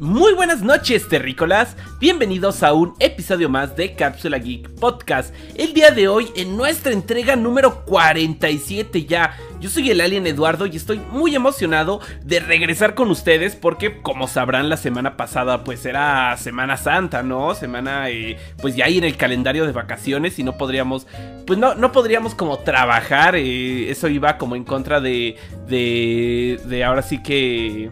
[0.00, 1.76] Muy buenas noches, terrícolas.
[1.98, 5.34] Bienvenidos a un episodio más de Cápsula Geek Podcast.
[5.56, 9.36] El día de hoy, en nuestra entrega número 47 ya.
[9.60, 14.26] Yo soy el Alien Eduardo y estoy muy emocionado de regresar con ustedes porque, como
[14.26, 17.54] sabrán, la semana pasada pues era Semana Santa, ¿no?
[17.54, 21.06] Semana, eh, pues ya ahí en el calendario de vacaciones y no podríamos,
[21.46, 23.36] pues no, no podríamos como trabajar.
[23.36, 25.36] Eh, eso iba como en contra de,
[25.68, 27.90] de, de ahora sí que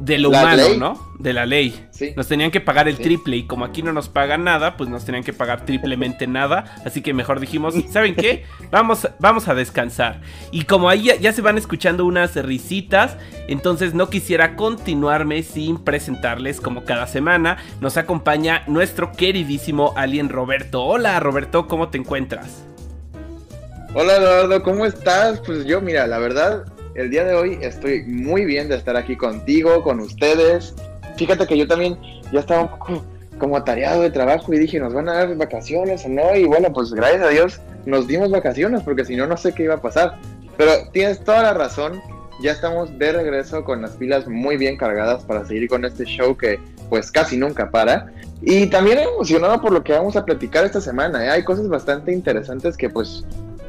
[0.00, 1.12] de lo humano, ¿no?
[1.18, 1.88] De la ley.
[2.16, 5.04] Nos tenían que pagar el triple y como aquí no nos pagan nada, pues nos
[5.04, 6.76] tenían que pagar triplemente nada.
[6.84, 8.44] Así que mejor dijimos, ¿saben qué?
[8.70, 10.20] Vamos, vamos a descansar.
[10.50, 13.16] Y como ahí ya, se van escuchando unas risitas,
[13.48, 17.58] entonces no quisiera continuarme sin presentarles como cada semana.
[17.80, 20.84] Nos acompaña nuestro queridísimo alien Roberto.
[20.84, 22.62] Hola Roberto, ¿cómo te encuentras?
[23.94, 25.40] Hola Eduardo, ¿cómo estás?
[25.40, 26.66] Pues yo, mira, la verdad,
[26.96, 30.74] el día de hoy estoy muy bien de estar aquí contigo, con ustedes.
[31.16, 31.98] Fíjate que yo también
[32.32, 33.04] ya estaba un poco
[33.38, 36.34] como atareado de trabajo y dije, ¿nos van a dar vacaciones o no?
[36.34, 39.64] Y bueno, pues gracias a Dios nos dimos vacaciones porque si no, no sé qué
[39.64, 40.16] iba a pasar.
[40.56, 42.00] Pero tienes toda la razón,
[42.42, 46.34] ya estamos de regreso con las pilas muy bien cargadas para seguir con este show
[46.34, 48.10] que pues casi nunca para.
[48.40, 51.26] Y también emocionado por lo que vamos a platicar esta semana.
[51.26, 51.28] ¿eh?
[51.28, 53.24] Hay cosas bastante interesantes que pues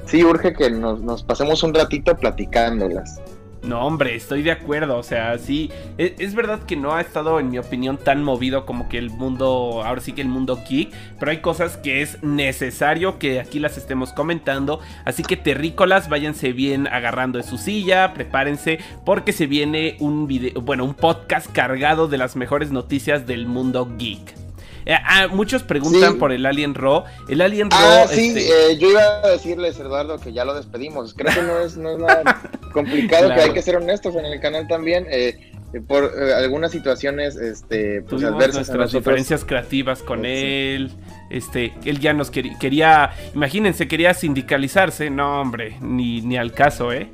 [0.07, 3.21] sí urge que nos, pasemos un ratito platicándolas.
[3.63, 4.97] No, hombre, estoy de acuerdo.
[4.97, 8.65] O sea, sí, es, es, verdad que no ha estado, en mi opinión, tan movido
[8.65, 12.21] como que el mundo, ahora sí que el mundo geek, pero hay cosas que es
[12.23, 14.79] necesario que aquí las estemos comentando.
[15.05, 20.61] Así que terrícolas, váyanse bien agarrando de su silla, prepárense, porque se viene un video,
[20.61, 24.46] bueno, un podcast cargado de las mejores noticias del mundo geek.
[24.87, 27.03] Eh, ah, muchos preguntan por el Alien Raw.
[27.27, 27.79] El Alien Raw.
[27.81, 31.13] Ah, sí, este, eh, yo iba a decirles, Eduardo, que ya lo despedimos.
[31.13, 32.41] Creo que no es, nada
[32.73, 35.05] complicado, que hay que ser honestos en el canal también.
[35.09, 35.51] Eh,
[35.89, 40.93] por algunas situaciones este, pues, adversas nuestras diferencias creativas con él.
[41.29, 45.09] Este, él ya nos quería, quería, imagínense, quería sindicalizarse.
[45.09, 47.09] No, hombre, ni, ni al caso, ¿eh?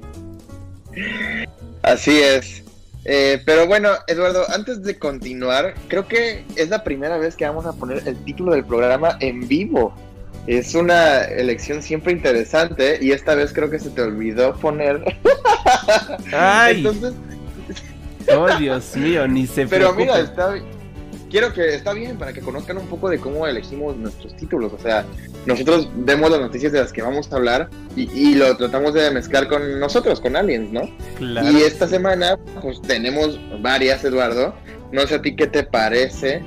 [1.82, 2.64] Así es.
[3.06, 7.66] Eh, pero bueno, Eduardo, antes de continuar, creo que es la primera vez que vamos
[7.66, 9.94] a poner el título del programa en vivo.
[10.48, 15.02] Es una elección siempre interesante y esta vez creo que se te olvidó poner.
[16.34, 16.78] Ay.
[16.78, 17.14] Entonces.
[18.36, 20.56] Oh, Dios mío, ni se Pero mira, está,
[21.34, 24.72] quiero que está bien para que conozcan un poco de cómo elegimos nuestros títulos.
[24.72, 25.04] O sea,
[25.48, 29.48] nosotros vemos las noticias de las que vamos a hablar y, lo tratamos de mezclar
[29.48, 30.82] con nosotros, con aliens, ¿no?
[31.18, 31.52] Claro.
[31.52, 34.54] Y esta semana, pues tenemos varias, Eduardo.
[34.92, 36.44] No sé a ti qué te parece.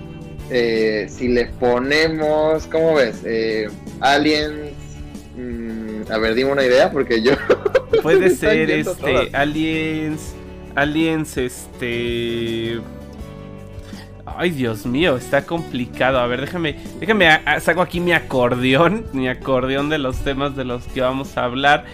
[0.50, 3.22] Eh, si le ponemos, ¿cómo ves?
[3.24, 3.68] Eh,
[3.98, 4.70] aliens.
[5.36, 7.32] Mm, a ver, dime una idea porque yo.
[8.02, 9.30] Puede ser este.
[9.32, 10.32] Aliens.
[10.76, 12.80] Aliens, este
[14.26, 16.18] Ay, Dios mío, está complicado.
[16.18, 17.28] A ver, déjame, déjame,
[17.60, 21.84] saco aquí mi acordeón, mi acordeón de los temas de los que vamos a hablar.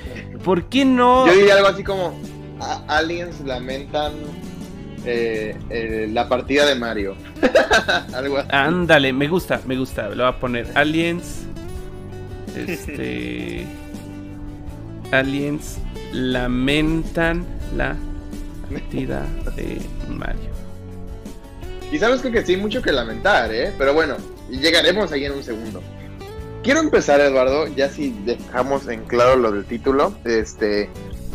[0.43, 1.27] ¿Por qué no?
[1.27, 2.19] Yo diría algo así como,
[2.89, 4.13] aliens lamentan
[5.05, 7.17] eh, eh, la partida de Mario.
[8.15, 8.49] algo así.
[8.51, 10.09] Ándale, me gusta, me gusta.
[10.09, 11.45] Lo voy a poner aliens.
[12.57, 13.67] Este.
[15.13, 15.79] aliens
[16.13, 17.45] lamentan
[17.77, 17.95] la
[18.71, 20.52] partida de Mario.
[21.93, 23.71] Y sabes que, sí, mucho que lamentar, ¿eh?
[23.77, 24.17] Pero bueno,
[24.49, 25.83] llegaremos ahí en un segundo.
[26.63, 30.89] Quiero empezar, Eduardo, ya si dejamos en claro lo del título, este,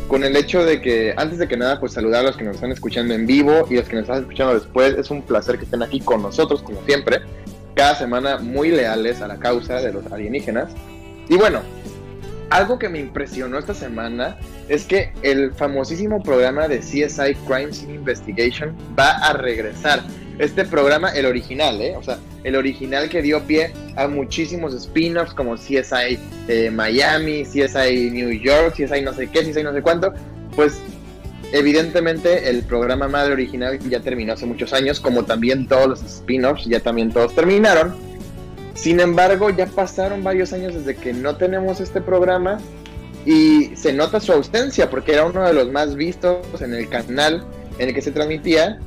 [0.08, 2.56] con el hecho de que, antes de que nada, pues saludar a los que nos
[2.56, 4.96] están escuchando en vivo y los que nos están escuchando después.
[4.98, 7.22] Es un placer que estén aquí con nosotros, como siempre.
[7.76, 10.74] Cada semana muy leales a la causa de los alienígenas.
[11.30, 11.62] Y bueno,
[12.50, 14.40] algo que me impresionó esta semana
[14.70, 20.02] es que el famosísimo programa de CSI Crime Scene Investigation va a regresar
[20.40, 21.96] este programa, el original, ¿eh?
[21.98, 28.12] O sea, el original que dio pie a muchísimos spin-offs como CSI eh, Miami, CSI
[28.12, 30.14] New York, CSI no sé qué, CSI no sé cuánto,
[30.56, 30.80] pues
[31.52, 36.66] evidentemente el programa madre original ya terminó hace muchos años, como también todos los spin-offs,
[36.66, 37.96] ya también todos terminaron.
[38.76, 42.60] Sin embargo, ya pasaron varios años desde que no tenemos este programa
[43.26, 47.44] y se nota su ausencia porque era uno de los más vistos en el canal
[47.80, 48.80] en el que se transmitía.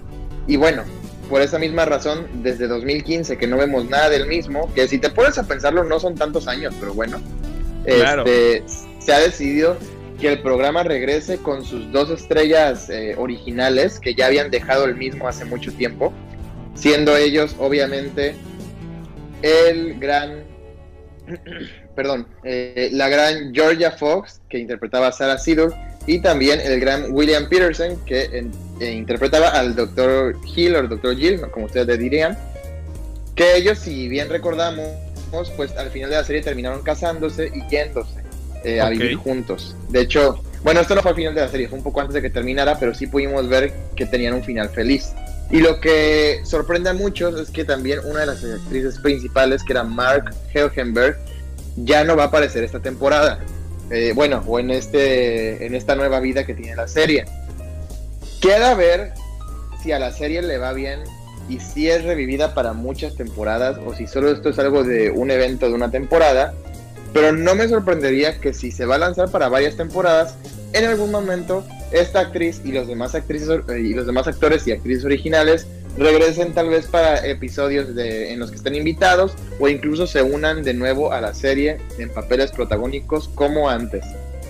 [0.46, 0.84] Y bueno,
[1.30, 5.10] por esa misma razón, desde 2015 que no vemos nada del mismo, que si te
[5.10, 7.20] pones a pensarlo no son tantos años, pero bueno,
[7.84, 8.64] este,
[8.98, 9.78] se ha decidido
[10.20, 14.96] que el programa regrese con sus dos estrellas eh, originales que ya habían dejado el
[14.96, 16.12] mismo hace mucho tiempo,
[16.74, 18.34] siendo ellos obviamente
[19.42, 20.42] el gran,
[21.94, 27.06] perdón, eh, la gran Georgia Fox que interpretaba a Sarah Cedar y también el gran
[27.10, 28.44] William Peterson, que
[28.80, 30.36] eh, interpretaba al Dr.
[30.54, 31.16] Hill o Dr.
[31.16, 32.38] Jill, como ustedes le dirían,
[33.34, 34.90] que ellos, si bien recordamos,
[35.56, 38.20] pues al final de la serie terminaron casándose y yéndose
[38.64, 39.76] eh, a vivir juntos.
[39.88, 42.14] De hecho, bueno, esto no fue al final de la serie, fue un poco antes
[42.14, 45.12] de que terminara, pero sí pudimos ver que tenían un final feliz.
[45.50, 49.72] Y lo que sorprende a muchos es que también una de las actrices principales, que
[49.72, 51.18] era Mark Helgenberg,
[51.76, 53.40] ya no va a aparecer esta temporada.
[53.90, 57.24] Eh, bueno, o en, este, en esta nueva vida que tiene la serie.
[58.40, 59.12] Queda ver
[59.82, 61.00] si a la serie le va bien
[61.48, 65.30] y si es revivida para muchas temporadas o si solo esto es algo de un
[65.30, 66.54] evento de una temporada.
[67.12, 70.36] Pero no me sorprendería que si se va a lanzar para varias temporadas,
[70.72, 74.72] en algún momento esta actriz y los demás actrices eh, y los demás actores y
[74.72, 75.66] actrices originales
[75.96, 80.62] regresen tal vez para episodios de, en los que estén invitados o incluso se unan
[80.62, 84.04] de nuevo a la serie en papeles protagónicos como antes.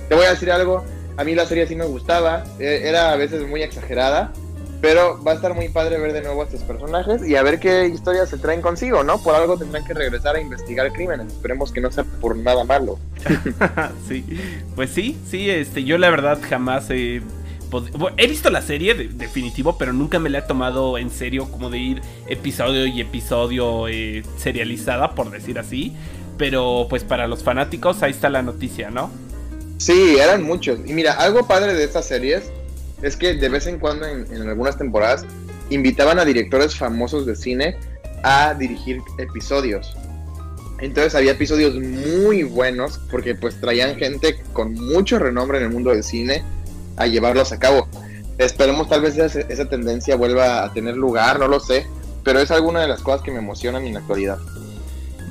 [0.09, 0.85] Te voy a decir algo,
[1.17, 4.33] a mí la serie sí me gustaba, e, era a veces muy exagerada,
[4.81, 7.61] pero va a estar muy padre ver de nuevo a estos personajes y a ver
[7.61, 9.23] qué historias se traen consigo, ¿no?
[9.23, 11.27] Por algo tendrán que regresar a investigar crímenes.
[11.27, 12.99] Esperemos que no sea por nada malo.
[14.09, 14.25] sí,
[14.75, 17.21] pues sí, sí, este, yo la verdad jamás he
[18.17, 21.79] he visto la serie, definitivo, pero nunca me la he tomado en serio como de
[21.79, 25.95] ir episodio y episodio eh, serializada, por decir así.
[26.39, 29.11] Pero pues para los fanáticos ahí está la noticia, ¿no?
[29.77, 30.79] Sí, eran muchos.
[30.87, 32.51] Y mira, algo padre de estas series
[33.03, 35.25] es que de vez en cuando en, algunas temporadas
[35.71, 37.77] invitaban a directores famosos de cine
[38.23, 39.97] a dirigir episodios.
[40.81, 45.91] Entonces había episodios muy buenos porque pues traían gente con mucho renombre en el mundo
[45.91, 46.43] del cine
[46.97, 47.89] a llevarlos a cabo.
[48.39, 51.87] Esperemos tal vez esa, esa tendencia vuelva a tener lugar, no lo sé,
[52.25, 54.39] pero es alguna de las cosas que me emocionan en la actualidad.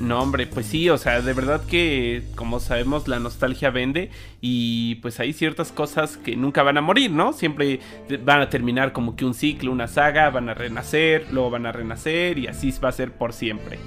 [0.00, 4.10] No, hombre, pues sí, o sea, de verdad que, como sabemos, la nostalgia vende
[4.40, 7.34] y pues hay ciertas cosas que nunca van a morir, ¿no?
[7.34, 7.80] Siempre
[8.24, 11.72] van a terminar como que un ciclo, una saga, van a renacer, luego van a
[11.72, 13.78] renacer y así va a ser por siempre.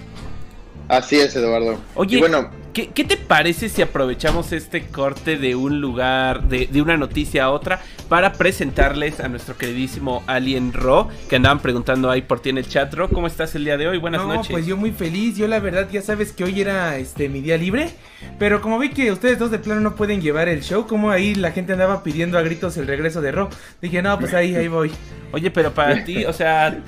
[0.87, 1.79] Así es, Eduardo.
[1.95, 7.45] Oye, bueno, ¿qué, te parece si aprovechamos este corte de un lugar, de, una noticia
[7.45, 12.49] a otra, para presentarles a nuestro queridísimo Alien Ro, que andaban preguntando ahí por ti
[12.49, 13.99] en el chat, Ro, ¿cómo estás el día de hoy?
[13.99, 17.29] Buenas no, pues yo muy feliz, yo la verdad ya sabes que hoy era este
[17.29, 17.91] mi día libre,
[18.39, 21.35] pero como vi que ustedes dos de plano no pueden llevar el show, como ahí
[21.35, 23.49] la gente andaba pidiendo a gritos el regreso de Ro,
[23.81, 24.91] dije, no, pues ahí, ahí voy.
[25.31, 26.81] Oye, pero para ti, o sea,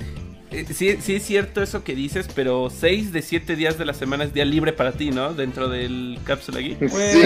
[0.60, 3.94] eh, sí, sí es cierto eso que dices, pero 6 de 7 días de la
[3.94, 5.34] semana es día libre para ti, ¿no?
[5.34, 6.76] Dentro del cápsula aquí.
[6.78, 7.16] Pues,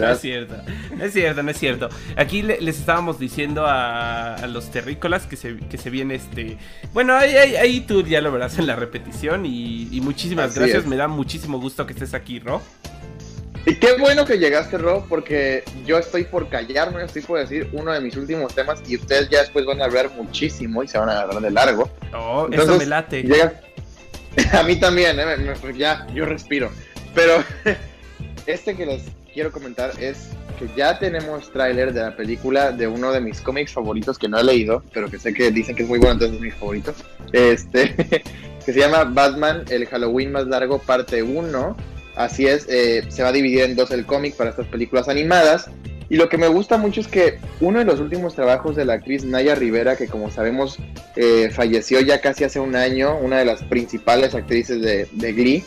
[0.00, 0.54] no es cierto.
[0.96, 1.88] No es cierto, no es cierto.
[2.16, 6.58] Aquí les estábamos diciendo a, los terrícolas que se, que se viene este...
[6.92, 10.86] Bueno, ahí, ahí, tú ya lo verás en la repetición y, muchísimas gracias.
[10.86, 12.62] Me da muchísimo gusto que estés aquí, Ro.
[13.68, 17.92] Y qué bueno que llegaste, Rob, porque yo estoy por callarme, estoy por decir uno
[17.92, 21.08] de mis últimos temas y ustedes ya después van a hablar muchísimo y se van
[21.08, 21.90] a agarrar de largo.
[22.14, 23.24] Oh, eso me late.
[24.52, 25.54] A mí también, ¿eh?
[25.76, 26.70] ya, yo respiro.
[27.12, 27.42] Pero
[28.46, 29.02] este que les
[29.34, 30.28] quiero comentar es
[30.60, 34.38] que ya tenemos tráiler de la película de uno de mis cómics favoritos que no
[34.38, 36.94] he leído, pero que sé que dicen que es muy bueno, entonces es mi favorito.
[37.32, 37.96] Este,
[38.64, 43.28] que se llama Batman, el Halloween más largo, parte 1 Así es, eh, se va
[43.28, 45.70] a dividir en dos el cómic para estas películas animadas.
[46.08, 48.94] Y lo que me gusta mucho es que uno de los últimos trabajos de la
[48.94, 50.78] actriz Naya Rivera, que como sabemos
[51.16, 55.64] eh, falleció ya casi hace un año, una de las principales actrices de, Glee,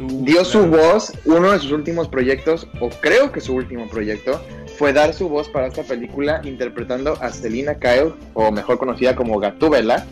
[0.00, 4.44] uh, dio su voz, uno de sus últimos proyectos, o creo que su último proyecto,
[4.76, 9.38] fue dar su voz para esta película interpretando a Selina Kyle, o mejor conocida como
[9.38, 10.04] Gatúbela.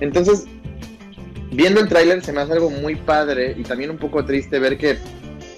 [0.00, 0.46] Entonces,
[1.50, 4.78] viendo el tráiler se me hace algo muy padre y también un poco triste ver
[4.78, 4.98] que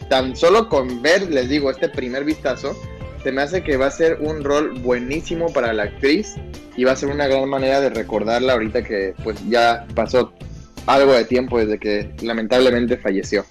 [0.09, 2.77] tan solo con ver, les digo, este primer vistazo,
[3.23, 6.35] se me hace que va a ser un rol buenísimo para la actriz
[6.77, 10.33] y va a ser una gran manera de recordarla ahorita que pues ya pasó
[10.87, 13.45] algo de tiempo desde que lamentablemente falleció.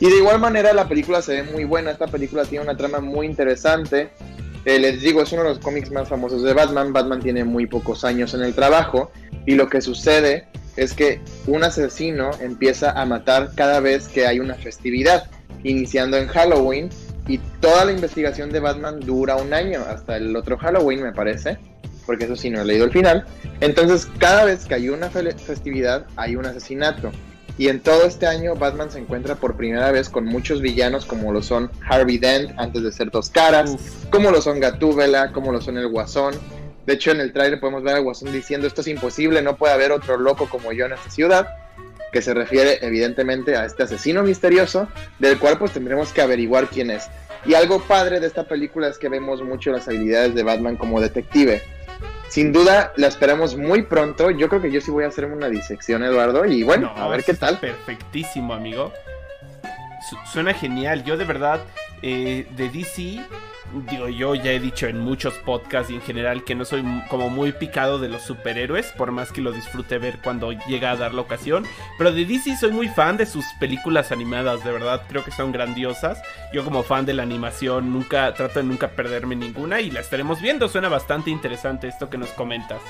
[0.00, 3.00] Y de igual manera la película se ve muy buena, esta película tiene una trama
[3.00, 4.10] muy interesante.
[4.64, 6.92] Eh, les digo, es uno de los cómics más famosos de Batman.
[6.92, 9.12] Batman tiene muy pocos años en el trabajo
[9.46, 14.40] y lo que sucede es que un asesino empieza a matar cada vez que hay
[14.40, 15.30] una festividad,
[15.64, 16.90] iniciando en Halloween,
[17.28, 21.58] y toda la investigación de Batman dura un año, hasta el otro Halloween me parece,
[22.04, 23.24] porque eso sí no he leído el final.
[23.60, 27.12] Entonces, cada vez que hay una festividad, hay un asesinato.
[27.58, 31.32] Y en todo este año, Batman se encuentra por primera vez con muchos villanos, como
[31.32, 33.76] lo son Harvey Dent, antes de ser dos caras,
[34.10, 36.34] como lo son Gatúbela, como lo son el Guasón,
[36.86, 39.72] de hecho, en el trailer podemos ver a Guasón diciendo esto es imposible, no puede
[39.74, 41.48] haber otro loco como yo en esta ciudad,
[42.12, 46.90] que se refiere evidentemente a este asesino misterioso, del cual pues tendremos que averiguar quién
[46.90, 47.08] es.
[47.44, 51.00] Y algo padre de esta película es que vemos mucho las habilidades de Batman como
[51.00, 51.62] detective.
[52.28, 54.30] Sin duda, la esperamos muy pronto.
[54.30, 56.44] Yo creo que yo sí voy a hacerme una disección, Eduardo.
[56.46, 57.58] Y bueno, No, a ver qué tal.
[57.58, 58.92] Perfectísimo, amigo.
[60.08, 61.04] Su- suena genial.
[61.04, 61.60] Yo de verdad,
[62.00, 63.20] eh, de DC,
[63.90, 67.28] digo, yo ya he dicho en muchos podcasts y en general que no soy como
[67.30, 71.14] muy picado de los superhéroes, por más que lo disfrute ver cuando llega a dar
[71.14, 71.64] la ocasión.
[71.98, 75.52] Pero de DC soy muy fan de sus películas animadas, de verdad, creo que son
[75.52, 76.22] grandiosas.
[76.52, 80.40] Yo como fan de la animación nunca trato de nunca perderme ninguna y la estaremos
[80.40, 80.68] viendo.
[80.68, 82.80] Suena bastante interesante esto que nos comentas.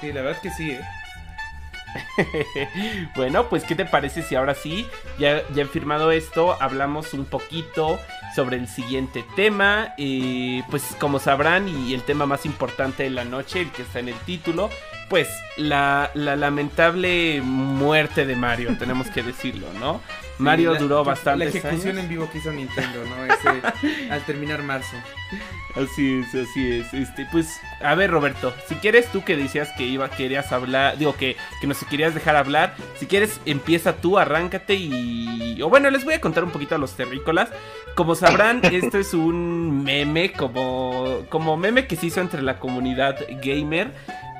[0.00, 0.80] Sí, la verdad que sí, ¿eh?
[3.16, 4.86] bueno, pues ¿qué te parece si ahora sí,
[5.18, 7.98] ya, ya he firmado esto, hablamos un poquito
[8.34, 9.94] sobre el siguiente tema?
[9.98, 14.00] Eh, pues como sabrán, y el tema más importante de la noche, el que está
[14.00, 14.70] en el título,
[15.08, 20.00] pues la lamentable muerte de Mario, tenemos que decirlo, ¿no?
[20.40, 22.04] Mario la- duró La bastantes ejecución años.
[22.04, 23.24] en vivo que hizo Nintendo, ¿no?
[23.24, 24.96] Ese, al terminar marzo.
[25.76, 26.92] Así es, así es.
[26.92, 31.14] Este, pues, a ver, Roberto, si quieres tú que decías que iba, querías hablar, digo
[31.14, 35.60] que, que nos querías dejar hablar, si quieres empieza tú, arráncate y.
[35.62, 37.50] O bueno, les voy a contar un poquito a los terrícolas.
[37.94, 43.16] Como sabrán, esto es un meme, como, como meme que se hizo entre la comunidad
[43.42, 43.92] gamer.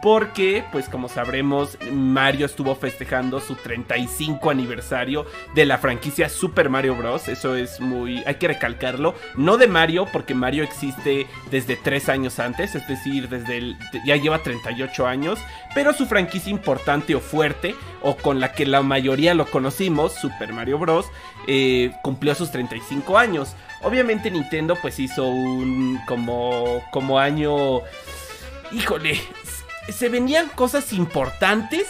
[0.02, 6.94] Porque, pues como sabremos, Mario estuvo festejando su 35 aniversario de la franquicia Super Mario
[6.96, 7.28] Bros.
[7.28, 8.22] Eso es muy...
[8.24, 9.14] hay que recalcarlo.
[9.36, 13.76] No de Mario, porque Mario existe desde 3 años antes, es decir, desde el...
[14.06, 15.38] ya lleva 38 años.
[15.74, 20.54] Pero su franquicia importante o fuerte, o con la que la mayoría lo conocimos, Super
[20.54, 21.06] Mario Bros.,
[21.46, 23.54] eh, cumplió sus 35 años.
[23.82, 26.00] Obviamente Nintendo pues hizo un...
[26.06, 26.82] como...
[26.90, 27.82] como año...
[28.72, 29.20] Híjole,
[29.88, 31.88] se venían cosas importantes.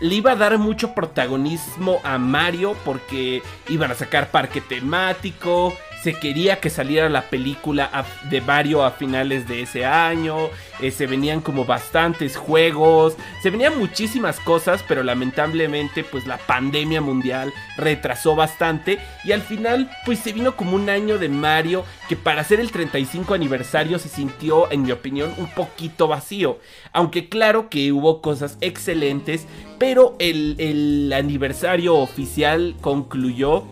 [0.00, 5.74] Le iba a dar mucho protagonismo a Mario porque iban a sacar parque temático.
[6.02, 10.48] Se quería que saliera la película de Mario a finales de ese año.
[10.80, 13.16] eh, se venían como bastantes juegos.
[13.40, 18.98] Se venían muchísimas cosas, pero lamentablemente pues la pandemia mundial retrasó bastante.
[19.22, 22.72] Y al final pues se vino como un año de Mario que para hacer el
[22.72, 26.58] 35 aniversario se sintió, en mi opinión, un poquito vacío.
[26.92, 29.46] Aunque claro que hubo cosas excelentes,
[29.78, 33.64] pero el, el aniversario oficial concluyó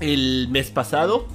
[0.00, 1.26] el mes pasado,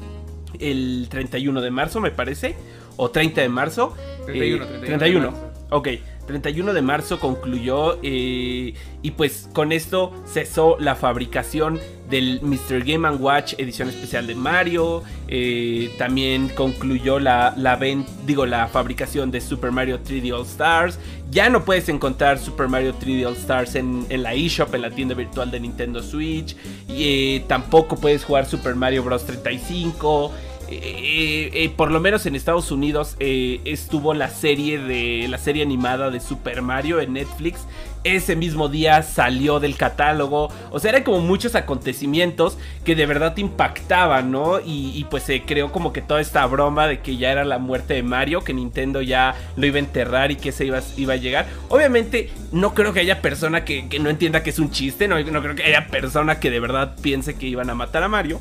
[0.59, 2.55] el 31 de marzo me parece,
[2.97, 3.95] o 30 de marzo.
[4.25, 5.25] 31, Eh, 31 31.
[5.25, 5.51] de marzo.
[5.71, 5.88] Ok,
[6.27, 11.79] 31 de marzo concluyó eh, y pues con esto cesó la fabricación
[12.10, 12.84] del Mr.
[12.84, 15.03] Game⁇ Watch edición especial de Mario.
[15.27, 17.79] eh, también concluyó la, la,
[18.25, 21.00] digo, la fabricación de Super Mario 3D All Stars.
[21.32, 24.91] Ya no puedes encontrar Super Mario 3D All Stars en, en la eShop, en la
[24.91, 26.55] tienda virtual de Nintendo Switch.
[26.88, 27.03] Y
[27.38, 29.25] eh, tampoco puedes jugar Super Mario Bros.
[29.25, 30.32] 35.
[30.67, 35.62] Eh, eh, por lo menos en Estados Unidos eh, estuvo la serie de la serie
[35.62, 37.67] animada de Super Mario en Netflix.
[38.03, 40.51] Ese mismo día salió del catálogo.
[40.72, 44.60] O sea, eran como muchos acontecimientos que de verdad impactaban, ¿no?
[44.63, 47.95] Y, pues se creó como que toda esta broma de que ya era la muerte
[47.95, 51.17] de Mario, que Nintendo ya lo iba a enterrar y que se iba, iba a
[51.17, 51.48] llegar.
[51.67, 55.19] Obviamente, no creo que haya persona que, que no entienda que es un chiste, no,
[55.19, 58.39] no creo que haya persona que de verdad piense que iban a matar a Mario.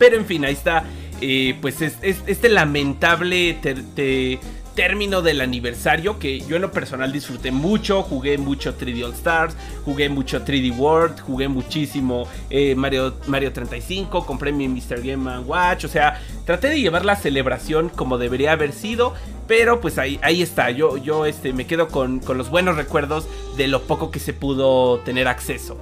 [0.00, 0.82] Pero en fin, ahí está.
[1.60, 3.58] Pues es, es- este lamentable
[4.74, 8.02] término del aniversario que yo en lo personal disfruté mucho.
[8.02, 14.24] Jugué mucho 3D All Stars, jugué mucho 3D World, jugué muchísimo eh, Mario, Mario 35,
[14.24, 15.02] compré mi Mr.
[15.02, 15.84] Game Watch.
[15.84, 19.14] O sea, traté de llevar la celebración como debería haber sido.
[19.46, 20.70] Pero pues ahí, ahí está.
[20.70, 24.32] Yo, yo este, me quedo con, con los buenos recuerdos de lo poco que se
[24.32, 25.76] pudo tener acceso.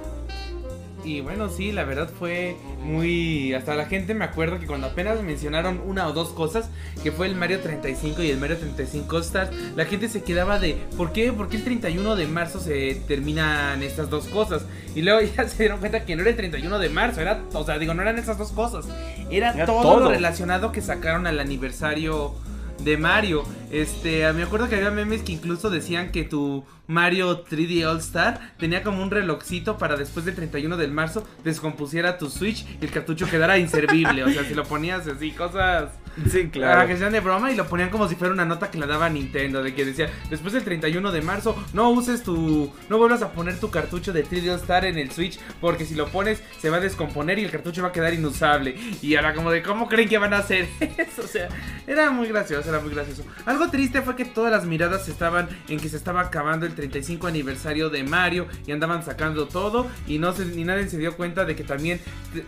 [1.03, 3.53] Y bueno, sí, la verdad fue muy...
[3.53, 6.69] Hasta la gente me acuerdo que cuando apenas mencionaron una o dos cosas,
[7.03, 10.77] que fue el Mario 35 y el Mario 35 Stars, la gente se quedaba de,
[10.97, 11.31] ¿por qué?
[11.31, 14.65] ¿Por qué el 31 de marzo se terminan estas dos cosas?
[14.95, 17.63] Y luego ya se dieron cuenta que no era el 31 de marzo, era, o
[17.63, 18.85] sea, digo, no eran esas dos cosas,
[19.29, 19.99] era, Era todo, todo.
[20.01, 22.35] lo relacionado que sacaron al aniversario
[22.83, 23.43] de Mario.
[23.71, 28.53] Este, me acuerdo que había memes que incluso decían que tu Mario 3D All Star
[28.57, 32.91] tenía como un relojcito para después del 31 de marzo descompusiera tu Switch y el
[32.91, 34.23] cartucho quedara inservible.
[34.23, 35.91] o sea, si lo ponías así, cosas
[36.29, 38.77] Sí, ah, que sean de broma y lo ponían como si fuera una nota que
[38.77, 39.63] le daba Nintendo.
[39.63, 42.71] De que decía, después del 31 de marzo, no uses tu.
[42.89, 45.39] No vuelvas a poner tu cartucho de 3D All Star en el Switch.
[45.61, 48.75] Porque si lo pones, se va a descomponer y el cartucho va a quedar inusable.
[49.01, 51.23] Y ahora, como de, ¿cómo creen que van a hacer eso?
[51.23, 51.47] O sea,
[51.87, 53.23] era muy gracioso, era muy gracioso.
[53.45, 57.27] Algo triste fue que todas las miradas estaban en que se estaba acabando el 35
[57.27, 61.45] aniversario de Mario y andaban sacando todo y no se, ni nadie se dio cuenta
[61.45, 61.99] de que también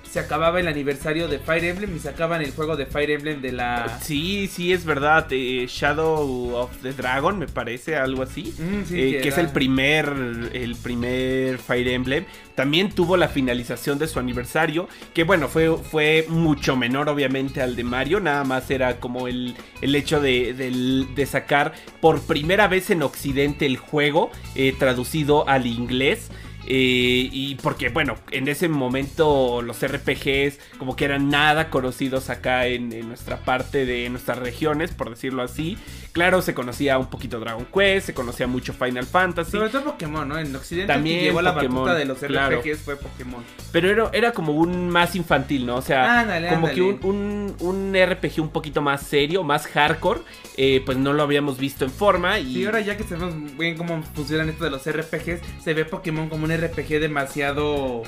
[0.09, 3.51] se acababa el aniversario de Fire Emblem y sacaban el juego de Fire Emblem de
[3.51, 3.99] la...
[4.01, 5.27] Sí, sí, es verdad.
[5.31, 8.53] eh, Shadow of the Dragon, me parece, algo así.
[8.57, 10.07] Mm, sí, eh, que es el primer,
[10.53, 12.25] el primer Fire Emblem.
[12.61, 14.87] También tuvo la finalización de su aniversario.
[15.15, 18.19] Que bueno, fue, fue mucho menor, obviamente, al de Mario.
[18.19, 23.65] Nada más era como el, el hecho de, de sacar por primera vez en Occidente
[23.65, 26.29] el juego eh, traducido al inglés.
[26.67, 32.67] Eh, y porque, bueno, en ese momento los RPGs como que eran nada conocidos acá
[32.67, 35.77] en, en nuestra parte de nuestras regiones, por decirlo así.
[36.11, 39.51] Claro, se conocía un poquito Dragon Quest, se conocía mucho Final Fantasy.
[39.51, 40.37] Sobre todo Pokémon, ¿no?
[40.37, 43.41] En Occidente También llevó la Pokémon, batuta de los RPGs fue Pokémon.
[43.71, 45.77] Pero era, era como un más infantil, ¿no?
[45.77, 46.75] O sea, Ándale, como ándale.
[46.75, 50.19] que un, un, un RPG un poquito más serio, más hardcore,
[50.57, 52.39] eh, pues no lo habíamos visto en forma.
[52.39, 55.85] Y Sí, ahora ya que sabemos bien cómo funcionan esto de los RPGs, se ve
[55.85, 58.03] Pokémon como un RPG demasiado...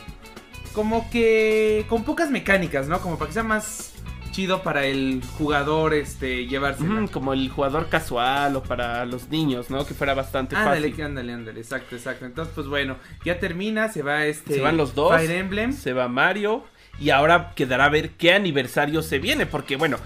[0.73, 1.85] Como que...
[1.87, 2.99] con pocas mecánicas, ¿no?
[2.99, 3.93] Como para que sea más
[4.33, 6.83] chido para el jugador este llevarse.
[7.11, 9.85] Como el jugador casual o para los niños, ¿no?
[9.85, 11.05] Que fuera bastante Ándale, fácil.
[11.05, 12.25] ándale, ándale, exacto, exacto.
[12.25, 14.55] Entonces, pues bueno, ya termina, se va este...
[14.55, 15.15] Se van los dos.
[15.15, 15.71] Fire Emblem.
[15.71, 16.63] Se va Mario.
[16.99, 19.45] Y ahora quedará a ver qué aniversario se viene.
[19.45, 19.97] Porque, bueno,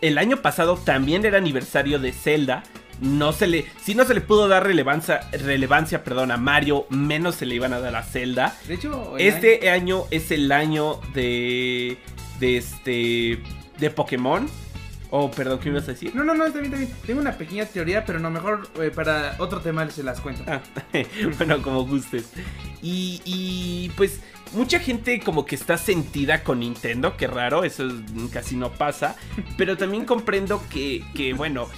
[0.00, 2.64] el año pasado también era aniversario de Zelda.
[3.00, 3.66] No se le.
[3.82, 5.28] Si no se le pudo dar relevancia.
[5.32, 6.86] Relevancia, perdón, a Mario.
[6.90, 8.56] Menos se le iban a dar a Zelda.
[8.66, 11.98] De hecho, Este año es el año de.
[12.40, 13.38] De este.
[13.78, 14.48] De Pokémon.
[15.10, 16.12] Oh, perdón, ¿qué ibas a decir?
[16.14, 16.98] No, no, no, está bien, está bien.
[17.06, 20.42] Tengo una pequeña teoría, pero no, mejor eh, para otro tema se las cuento.
[20.48, 20.60] Ah,
[21.38, 22.30] bueno, como gustes.
[22.82, 24.20] Y, y, pues
[24.52, 27.94] mucha gente como que está sentida con Nintendo, qué raro, eso es-
[28.32, 29.14] casi no pasa.
[29.56, 31.68] Pero también comprendo que, que, bueno,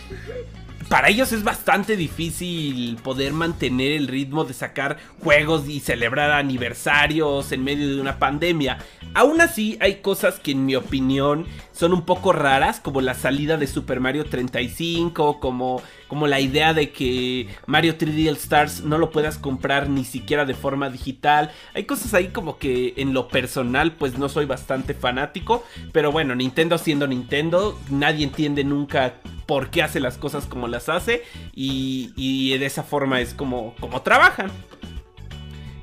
[0.89, 7.53] para ellos es bastante difícil poder mantener el ritmo de sacar juegos y celebrar aniversarios
[7.53, 8.79] en medio de una pandemia.
[9.15, 11.47] Aún así, hay cosas que en mi opinión
[11.79, 16.75] son un poco raras, como la salida de Super Mario 35, como, como la idea
[16.75, 21.53] de que Mario 3D All Stars no lo puedas comprar ni siquiera de forma digital.
[21.75, 25.63] Hay cosas ahí como que en lo personal pues no soy bastante fanático,
[25.93, 29.15] pero bueno, Nintendo siendo Nintendo, nadie entiende nunca
[29.47, 31.23] por qué hace las cosas como las hace
[31.55, 34.51] y, y de esa forma es como, como trabajan.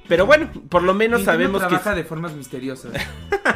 [0.08, 2.94] Pero bueno, por lo menos Nintendo sabemos que trabaja de formas misteriosas.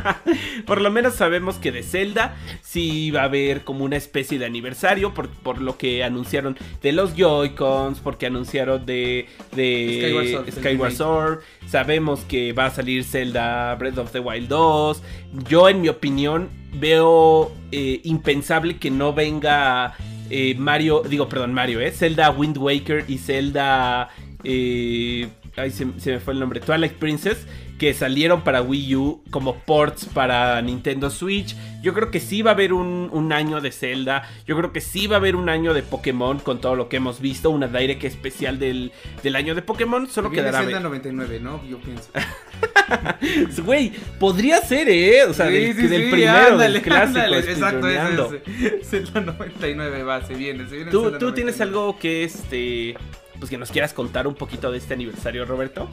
[0.65, 4.45] por lo menos sabemos que de Zelda sí va a haber como una especie de
[4.45, 10.51] aniversario por, por lo que anunciaron de los Joy-Cons, porque anunciaron de, de Skyward Sword,
[10.51, 10.93] Skyward.
[10.93, 11.39] Sword.
[11.67, 15.03] Sabemos que va a salir Zelda Breath of the Wild 2.
[15.47, 19.95] Yo en mi opinión veo eh, impensable que no venga
[20.29, 24.09] eh, Mario, digo perdón Mario, eh, Zelda Wind Waker y Zelda...
[24.43, 25.27] eh,
[25.59, 26.59] Ay, se, se me fue el nombre.
[26.59, 27.45] Twilight Princess.
[27.77, 31.55] Que salieron para Wii U como ports para Nintendo Switch.
[31.81, 34.27] Yo creo que sí va a haber un, un año de Zelda.
[34.45, 36.97] Yo creo que sí va a haber un año de Pokémon con todo lo que
[36.97, 37.49] hemos visto.
[37.51, 38.91] Una direct especial del,
[39.23, 40.07] del año de Pokémon.
[40.09, 40.89] Solo Viene quedará Zelda ver.
[40.89, 41.65] 99, ¿no?
[41.69, 42.09] Yo pienso.
[43.63, 45.23] Güey, podría ser, ¿eh?
[45.25, 47.19] O sea, Sí, del, sí, del sí, primero, ándale, del clásico.
[47.19, 48.41] ándale, exacto, ese
[48.81, 48.87] es.
[48.89, 51.63] Zelda 99 va, se viene, se viene ¿Tú, tú tienes 99.
[51.63, 52.97] algo que este.
[53.39, 55.87] Pues que nos quieras contar un poquito de este aniversario, Roberto?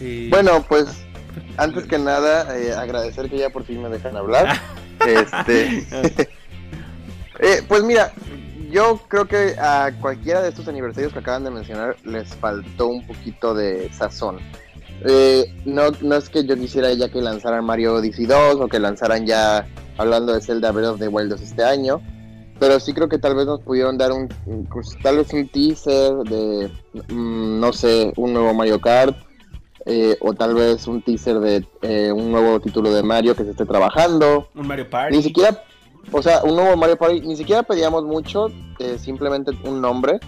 [0.00, 0.86] Eh, Bueno, pues
[1.56, 4.60] antes que nada, eh, agradecer que ya por fin me dejan hablar.
[5.06, 5.86] Este,
[7.38, 8.12] eh, pues mira,
[8.70, 13.06] yo creo que a cualquiera de estos aniversarios que acaban de mencionar les faltó un
[13.06, 14.38] poquito de sazón.
[15.04, 18.80] Eh, no, no es que yo quisiera ya que lanzaran Mario Odyssey 2 o que
[18.80, 19.66] lanzaran ya
[19.98, 22.00] hablando de Zelda Breath of the Wild 2 este año,
[22.58, 24.28] pero sí creo que tal vez nos pudieron dar un,
[24.72, 26.70] pues, tal vez un teaser de,
[27.08, 29.16] mm, no sé, un nuevo Mario Kart
[29.84, 33.50] eh, o tal vez un teaser de eh, un nuevo título de Mario que se
[33.50, 34.48] esté trabajando.
[34.54, 35.16] un Mario Party.
[35.16, 35.62] Ni siquiera,
[36.10, 38.48] o sea, un nuevo Mario Party, ni siquiera pedíamos mucho,
[38.80, 40.18] eh, simplemente un nombre.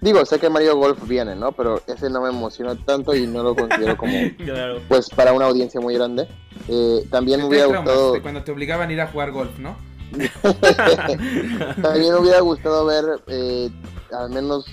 [0.00, 1.50] Digo, sé que Mario Golf viene, ¿no?
[1.50, 4.12] Pero ese no me emociona tanto y no lo considero como,
[4.44, 4.80] Claro.
[4.86, 6.28] pues, para una audiencia muy grande.
[6.68, 9.76] Eh, también me hubiera gustado, cuando te obligaban a ir a jugar golf, ¿no?
[11.82, 13.70] también me hubiera gustado ver eh,
[14.12, 14.66] al menos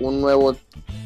[0.00, 0.54] un nuevo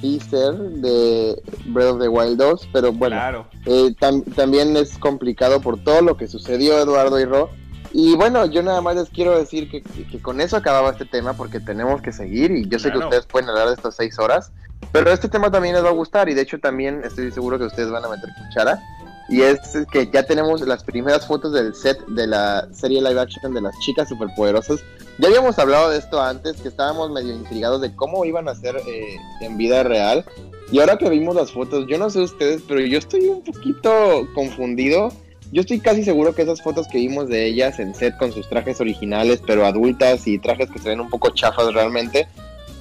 [0.01, 3.47] teaser de Breath of the Wild 2, pero bueno, Claro.
[3.67, 7.51] Eh, tam- también es complicado por todo lo que sucedió, Eduardo y Ro.
[7.93, 11.33] Y bueno, yo nada más les quiero decir que, que- con eso acababa este tema
[11.35, 14.51] porque tenemos que seguir y yo sé que ustedes pueden hablar de estas seis horas,
[14.93, 17.65] pero este tema también les va a gustar y de hecho también estoy seguro que
[17.67, 18.81] ustedes van a meter cuchara.
[19.29, 19.61] Y es
[19.91, 23.79] que ya tenemos las primeras fotos del set de la serie live action de las
[23.79, 24.81] chicas superpoderosas
[25.19, 28.77] Ya habíamos hablado de esto antes, que estábamos medio intrigados de cómo iban a ser
[28.77, 30.25] eh, en vida real.
[30.71, 34.29] Y ahora que vimos las fotos, yo no sé ustedes, pero yo estoy un poquito
[34.35, 35.11] confundido.
[35.53, 38.49] Yo estoy casi seguro que esas fotos que vimos de ellas en set con sus
[38.49, 42.27] trajes originales, pero adultas y trajes que se ven un poco chafas realmente,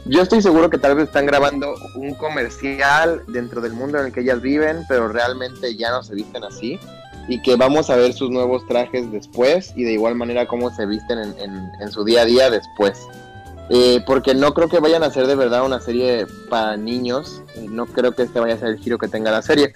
[0.06, 4.12] yo estoy seguro que tal vez están grabando un comercial dentro del mundo en el
[4.12, 6.80] que ellas viven, pero realmente ya no se visten así.
[7.30, 10.86] Y que vamos a ver sus nuevos trajes después y de igual manera cómo se
[10.86, 13.08] visten en, su día a día después.
[13.70, 17.42] Eh, porque no creo que vayan a ser de verdad una serie para niños.
[17.62, 19.74] No creo que este vaya a ser el giro que tenga la serie.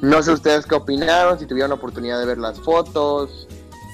[0.00, 3.48] No sé ustedes qué opinaron, si tuvieron la oportunidad de ver las fotos.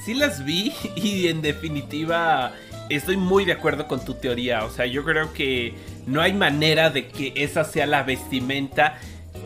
[0.04, 2.52] Sí las vi y en definitiva
[2.96, 4.64] estoy muy de acuerdo con tu teoría.
[4.64, 5.74] O sea, yo creo que
[6.06, 8.98] no hay manera de que esa sea la vestimenta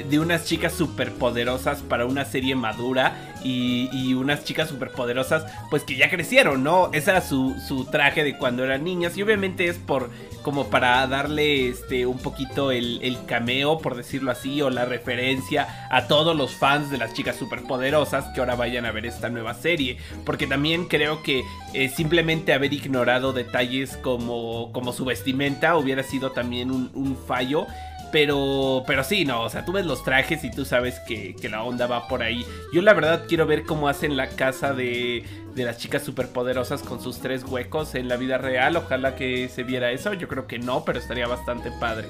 [0.08, 6.10] de unas chicas superpoderosas para una serie madura y, unas chicas superpoderosas pues que ya
[6.10, 6.90] crecieron, ¿no?
[6.92, 10.10] Ese era su, su, traje de cuando eran niñas y obviamente es por
[10.42, 15.88] como para darle este un poquito el, el, cameo, por decirlo así, o la referencia
[15.90, 19.54] a todos los fans de las chicas superpoderosas que ahora vayan a ver esta nueva
[19.54, 21.42] serie, porque también creo que
[21.74, 27.66] eh, simplemente haber ignorado detalles como, como su vestimenta hubiera sido también un fallo
[28.12, 31.62] pero, pero sí, no, o sea, tú ves los trajes y tú sabes que, la
[31.62, 32.44] onda va por ahí.
[32.72, 37.00] Yo la verdad quiero ver cómo hacen la casa de, de las chicas superpoderosas con
[37.00, 38.76] sus tres huecos en la vida real.
[38.76, 40.12] Ojalá que se viera eso.
[40.12, 42.08] Yo creo que no, pero estaría bastante padre.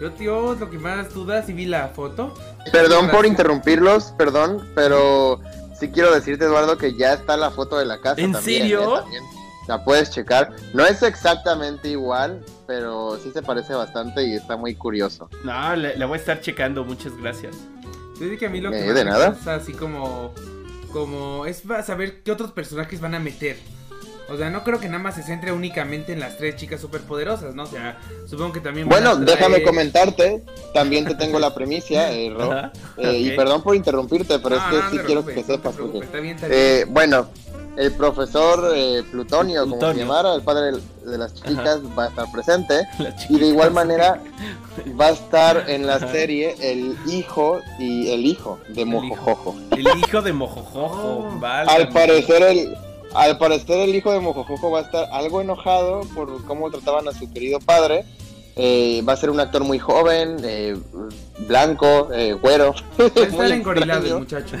[0.00, 2.32] Yo, tío, lo que más dudas y vi la foto.
[2.70, 5.40] Perdón por interrumpirlos, perdón, pero
[5.78, 8.20] sí quiero decirte, Eduardo, que ya está la foto de la casa.
[8.20, 9.00] ¿En serio?
[9.00, 9.37] ¿eh?
[9.68, 10.50] La puedes checar.
[10.74, 15.28] No es exactamente igual, pero sí se parece bastante y está muy curioso.
[15.44, 17.54] No, la voy a estar checando, muchas gracias.
[18.20, 19.36] Yo que a mí lo que eh, de nada.
[19.46, 20.34] así como
[20.92, 23.56] como es saber qué otros personajes van a meter.
[24.30, 27.54] O sea, no creo que nada más se centre únicamente en las tres chicas superpoderosas,
[27.54, 27.62] ¿no?
[27.62, 28.86] O sea, supongo que también.
[28.86, 30.42] Bueno, déjame comentarte.
[30.74, 32.70] También te tengo la premisa, eh, Ro.
[32.98, 35.74] Eh, y perdón por interrumpirte, pero es que sí quiero que sepas.
[35.76, 36.06] Porque,
[36.42, 37.30] eh, bueno,
[37.78, 42.30] el profesor eh, Plutonio, como se llamara, el padre de las chicas, va a estar
[42.32, 42.88] presente.
[43.28, 44.20] Y de igual manera
[45.00, 49.54] va a estar en la serie el hijo y el hijo de Mojojojo.
[49.70, 51.38] El hijo de Mojojojo, oh.
[51.38, 51.70] vale.
[51.70, 52.76] Al parecer el
[53.14, 57.12] al parecer el hijo de Mojojojo va a estar algo enojado por cómo trataban a
[57.12, 58.04] su querido padre.
[58.60, 60.76] Eh, va a ser un actor muy joven, eh,
[61.46, 62.74] blanco, eh, güero.
[63.00, 64.56] Va a estar engorilado el muchacho.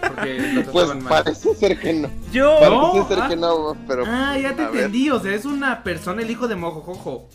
[0.72, 2.08] pues parece ser que no.
[2.30, 2.56] Yo.
[2.60, 4.04] Parece ser que no, pero.
[4.06, 5.10] Ah, ya te entendí.
[5.10, 7.28] O sea, es una persona, el hijo de Mojojojo.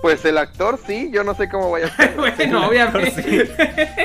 [0.00, 2.16] Pues el actor sí, yo no sé cómo vaya a ser.
[2.16, 3.50] bueno, obviamente.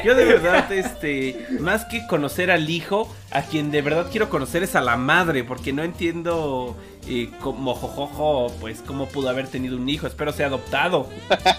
[0.04, 4.64] Yo de verdad, este, más que conocer al hijo, a quien de verdad quiero conocer
[4.64, 6.76] es a la madre, porque no entiendo
[7.08, 10.08] eh, como Jojojo, pues cómo pudo haber tenido un hijo.
[10.08, 11.10] Espero sea adoptado.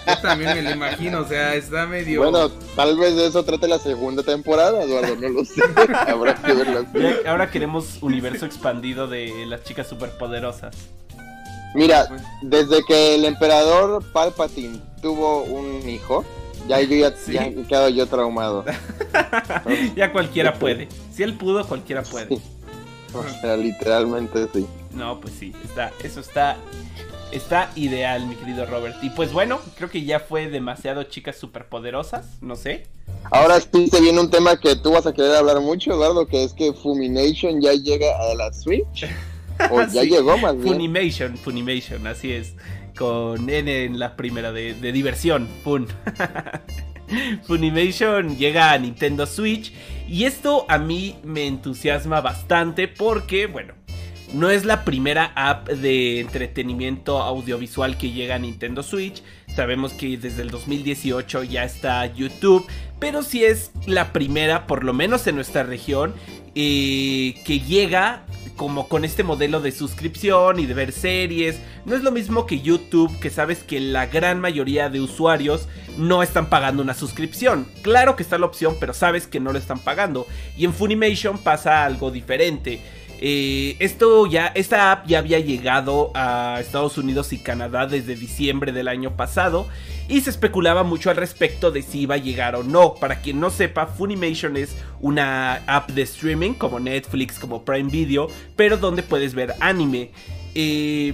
[0.05, 2.21] Yo también me lo imagino, o sea, está medio.
[2.21, 5.61] Bueno, tal vez de eso trate la segunda temporada, Eduardo, no lo sé.
[6.07, 6.85] Habrá que verlo.
[7.25, 10.75] Ahora queremos universo expandido de las chicas superpoderosas.
[11.75, 12.07] Mira,
[12.41, 16.23] desde que el emperador Palpatine tuvo un hijo,
[16.69, 18.63] ya yo ya, he quedado yo traumado.
[19.95, 20.87] ya cualquiera puede.
[21.13, 22.39] Si él pudo, cualquiera puede.
[23.13, 24.65] O sea, literalmente sí.
[24.93, 26.55] No, pues sí, está, eso está,
[27.31, 28.95] está ideal, mi querido Robert.
[29.03, 32.87] Y pues bueno, creo que ya fue demasiado chicas superpoderosas, no sé.
[33.31, 36.45] Ahora sí se viene un tema que tú vas a querer hablar mucho, Eduardo, que
[36.45, 39.05] es que Fumination ya llega a la Switch.
[39.71, 40.67] O ya llegó más bien.
[40.67, 42.53] Funimation, Funimation, así es.
[42.97, 45.47] Con N en la primera de, diversión.
[45.63, 45.87] Fun.
[47.43, 49.73] Funimation llega a Nintendo Switch.
[50.07, 53.73] Y esto a mí me entusiasma bastante porque, bueno,
[54.33, 59.23] no es la primera app de entretenimiento audiovisual que llega a Nintendo Switch.
[59.55, 62.65] Sabemos que desde el 2018 ya está YouTube.
[62.99, 66.13] Pero sí es la primera, por lo menos en nuestra región,
[66.55, 68.23] eh, que llega
[68.55, 71.59] como con este modelo de suscripción y de ver series.
[71.85, 76.23] No es lo mismo que YouTube, que sabes que la gran mayoría de usuarios no
[76.23, 77.67] están pagando una suscripción.
[77.81, 80.27] Claro que está la opción, pero sabes que no lo están pagando.
[80.57, 82.81] Y en Funimation pasa algo diferente.
[83.21, 88.71] Eh, esto ya, esta app ya había llegado a Estados Unidos y Canadá desde diciembre
[88.71, 89.67] del año pasado
[90.07, 92.95] y se especulaba mucho al respecto de si iba a llegar o no.
[92.95, 98.29] Para quien no sepa, Funimation es una app de streaming como Netflix, como Prime Video,
[98.55, 100.11] pero donde puedes ver anime.
[100.53, 101.13] Eh,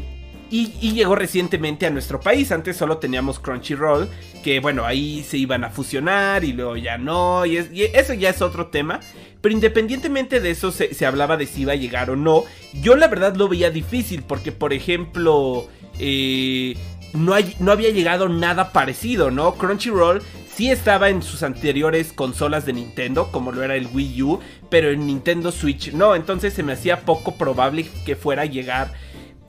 [0.52, 2.52] Y, llegó recientemente a nuestro país.
[2.52, 4.10] Antes solo teníamos Crunchyroll,
[4.44, 7.46] que bueno, ahí se iban a fusionar y luego ya no.
[7.46, 7.58] Y,
[7.94, 9.00] eso ya es otro tema.
[9.40, 12.44] Pero independientemente de eso, se, hablaba de si iba a llegar o no.
[12.82, 16.76] Yo la verdad lo veía difícil, porque por ejemplo, eh,
[17.14, 19.54] no, no había llegado nada parecido, ¿no?
[19.56, 20.22] Crunchyroll
[20.54, 24.92] sí estaba en sus anteriores consolas de Nintendo, como lo era el Wii U, pero
[24.92, 26.14] en Nintendo Switch no.
[26.14, 28.92] Entonces se me hacía poco probable que fuera a llegar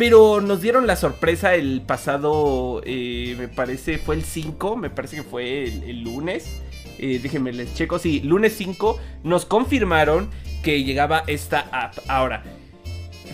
[0.03, 5.15] pero nos dieron la sorpresa el pasado, eh, me parece, fue el 5, me parece
[5.15, 6.61] que fue el, lunes.
[6.99, 10.29] Eh, déjenme les checo, sí, lunes 5 nos confirmaron
[10.65, 11.99] que llegaba esta app.
[12.09, 12.43] Ahora,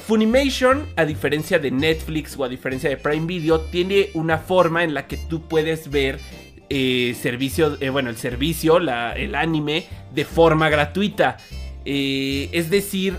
[0.07, 4.93] Funimation, a diferencia de Netflix o a diferencia de Prime Video, tiene una forma en
[4.93, 6.21] la que tú puedes ver
[6.69, 11.39] eh, servicio, bueno, el servicio, el anime, de forma gratuita.
[11.87, 13.17] es decir,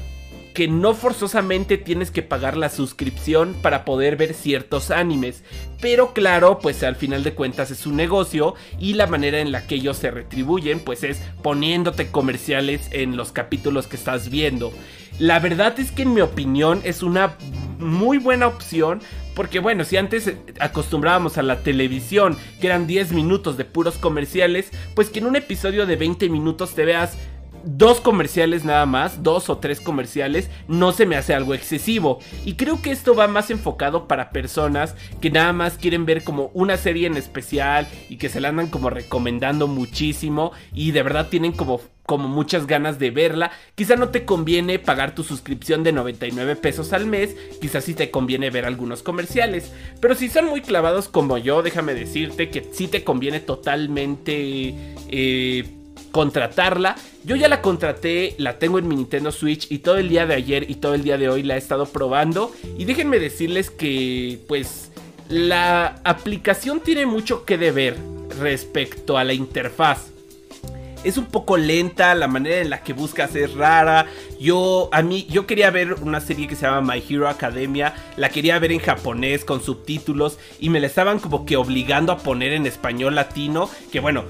[0.59, 5.41] que no forzosamente tienes que pagar la suscripción para poder ver ciertos animes.
[5.79, 9.65] Pero claro, pues al final de cuentas es un negocio y la manera en la
[9.67, 14.73] que ellos se retribuyen pues es poniéndote comerciales en los capítulos que estás viendo.
[15.17, 17.37] La verdad es que en mi opinión es una
[17.77, 18.99] muy buena opción
[19.35, 24.71] porque bueno, si antes acostumbrábamos a la televisión, que eran 10 minutos de puros comerciales,
[24.93, 27.17] pues que en un episodio de 20 minutos te veas
[27.63, 32.19] dos comerciales nada más, dos o tres comerciales, no se me hace algo excesivo.
[32.45, 36.51] Y creo que esto va más enfocado para personas que nada más quieren ver como
[36.53, 41.29] una serie en especial y que se la andan como recomendando muchísimo y de verdad
[41.29, 43.51] tienen como como muchas ganas de verla.
[43.75, 48.09] Quizá no te conviene pagar tu suscripción de 99 pesos al mes, quizás sí te
[48.09, 49.71] conviene ver algunos comerciales.
[50.01, 54.73] Pero si son muy clavados como yo, déjame decirte que sí te conviene totalmente
[55.07, 55.78] eh,
[56.12, 56.95] contratarla.
[57.23, 60.35] Yo ya la contraté, la tengo en mi Nintendo Switch y todo el día de
[60.35, 62.51] ayer y todo el día de hoy la he estado probando.
[62.77, 64.91] Y déjenme decirles que pues
[65.29, 67.95] la aplicación tiene mucho que deber
[68.39, 70.07] respecto a la interfaz.
[71.03, 74.07] Es un poco lenta, la manera en la que buscas es rara.
[74.39, 78.29] Yo a mí yo quería ver una serie que se llama My Hero Academia, la
[78.29, 82.51] quería ver en japonés con subtítulos y me la estaban como que obligando a poner
[82.51, 84.25] en español latino, que bueno,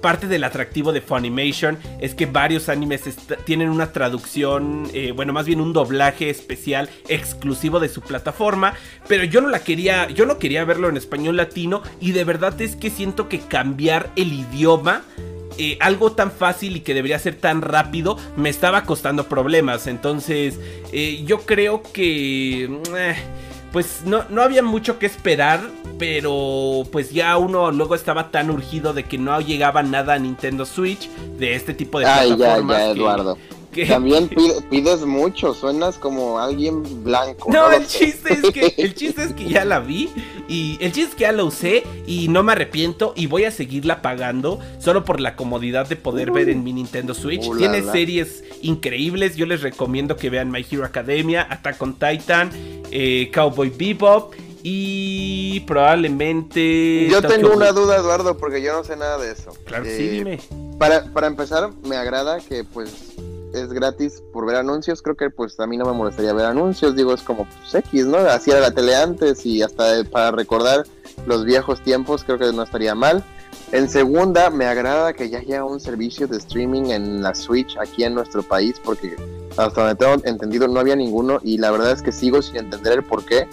[0.00, 3.02] parte del atractivo de Funimation es que varios animes
[3.44, 8.74] tienen una traducción, eh, bueno, más bien un doblaje especial exclusivo de su plataforma,
[9.08, 12.60] pero yo no la quería, yo no quería verlo en español latino y de verdad
[12.60, 15.02] es que siento que cambiar el idioma
[15.58, 19.86] eh, algo tan fácil y que debería ser tan rápido me estaba costando problemas.
[19.86, 20.58] Entonces,
[20.92, 22.80] eh, yo creo que
[23.72, 25.60] pues no, no había mucho que esperar,
[25.98, 30.66] pero pues ya uno luego estaba tan urgido de que no llegaba nada a Nintendo
[30.66, 32.78] Switch de este tipo de Ay, plataformas.
[32.78, 33.38] Ya, ya, Eduardo.
[33.88, 34.28] También
[34.68, 37.50] pides mucho, suenas como alguien blanco.
[37.52, 40.10] No, el chiste es que el chiste es que ya la vi
[40.48, 43.50] y el chiste es que ya la usé y no me arrepiento y voy a
[43.50, 47.48] seguirla pagando solo por la comodidad de poder ver en mi Nintendo Switch.
[47.56, 52.50] Tiene series increíbles, yo les recomiendo que vean My Hero Academia, Attack on Titan,
[52.90, 57.08] eh, Cowboy Bebop y probablemente.
[57.10, 59.52] Yo tengo una duda, Eduardo, porque yo no sé nada de eso.
[59.64, 60.38] Claro, sí, eh, dime.
[60.78, 63.14] Para, para empezar, me agrada que pues
[63.52, 66.94] es gratis por ver anuncios, creo que pues a mí no me molestaría ver anuncios,
[66.94, 68.18] digo, es como pues, X, ¿no?
[68.18, 70.84] Así era la tele antes y hasta para recordar
[71.26, 73.24] los viejos tiempos creo que no estaría mal.
[73.72, 78.02] En segunda, me agrada que ya haya un servicio de streaming en la Switch aquí
[78.02, 79.16] en nuestro país, porque
[79.56, 82.94] hasta donde tengo entendido no había ninguno y la verdad es que sigo sin entender
[82.94, 83.46] el por qué.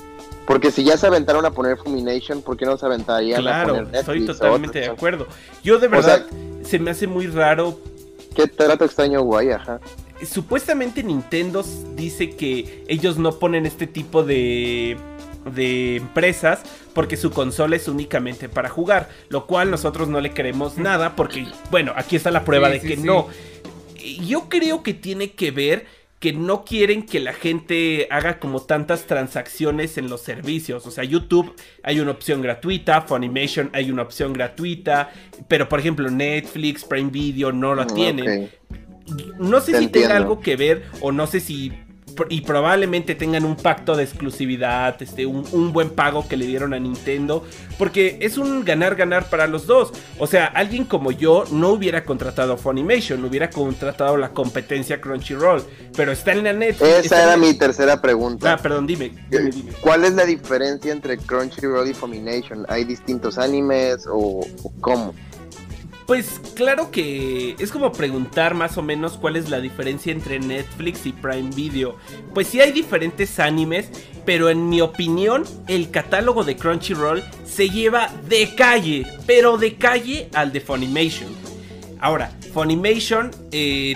[0.47, 3.83] Porque si ya se aventaron a poner Fumination, ¿por qué no se aventarían a poner
[3.83, 3.99] Netflix?
[3.99, 5.27] Estoy totalmente de acuerdo.
[5.61, 6.25] Yo de verdad
[6.63, 7.77] se me hace muy raro
[8.37, 9.79] Qué trato extraño guay, ajá.
[10.23, 14.95] Supuestamente Nintendo dice que ellos no ponen este tipo de
[15.53, 16.61] de empresas
[16.93, 21.47] porque su consola es únicamente para jugar, lo cual nosotros no le queremos nada porque,
[21.71, 23.27] bueno, aquí está la prueba de que no.
[24.25, 25.85] Yo creo que tiene que ver
[26.19, 30.85] que no quieren que la gente haga como tantas transacciones en los servicios.
[30.87, 31.53] O sea, YouTube
[31.83, 35.11] hay una opción gratuita, Funimation hay una opción gratuita,
[35.47, 38.49] pero por ejemplo Netflix, Prime Video no lo mm, tienen.
[39.39, 41.71] No sé si tenga algo que ver o no sé si
[42.29, 46.79] y probablemente tengan un pacto de exclusividad, este, un, buen pago que le dieron a
[46.79, 47.45] Nintendo,
[47.77, 49.91] porque es un ganar-ganar para los dos.
[50.17, 55.63] O sea, alguien como yo no hubiera contratado a Funimation, hubiera contratado la competencia Crunchyroll,
[55.95, 56.81] pero está en la net.
[56.81, 58.53] Esa era mi tercera pregunta.
[58.53, 59.11] Ah, perdón, dime,
[59.81, 62.65] ¿Cuál es la diferencia entre Crunchyroll y Funimation?
[62.69, 64.45] ¿Hay distintos animes o,
[64.79, 65.13] cómo?
[66.07, 71.05] Pues claro que es como preguntar más o menos cuál es la diferencia entre Netflix
[71.05, 71.97] y Prime Video.
[72.33, 73.89] Pues sí hay diferentes animes,
[74.25, 80.29] pero en mi opinión el catálogo de Crunchyroll se lleva de calle, pero de calle
[80.33, 81.27] al de Funimation.
[81.99, 83.95] Ahora, Funimation eh,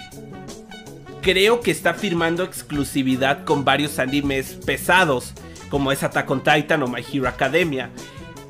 [1.21, 5.34] creo que está firmando exclusividad con varios animes pesados,
[5.69, 7.89] como es Attack on Titan o My Hero Academia.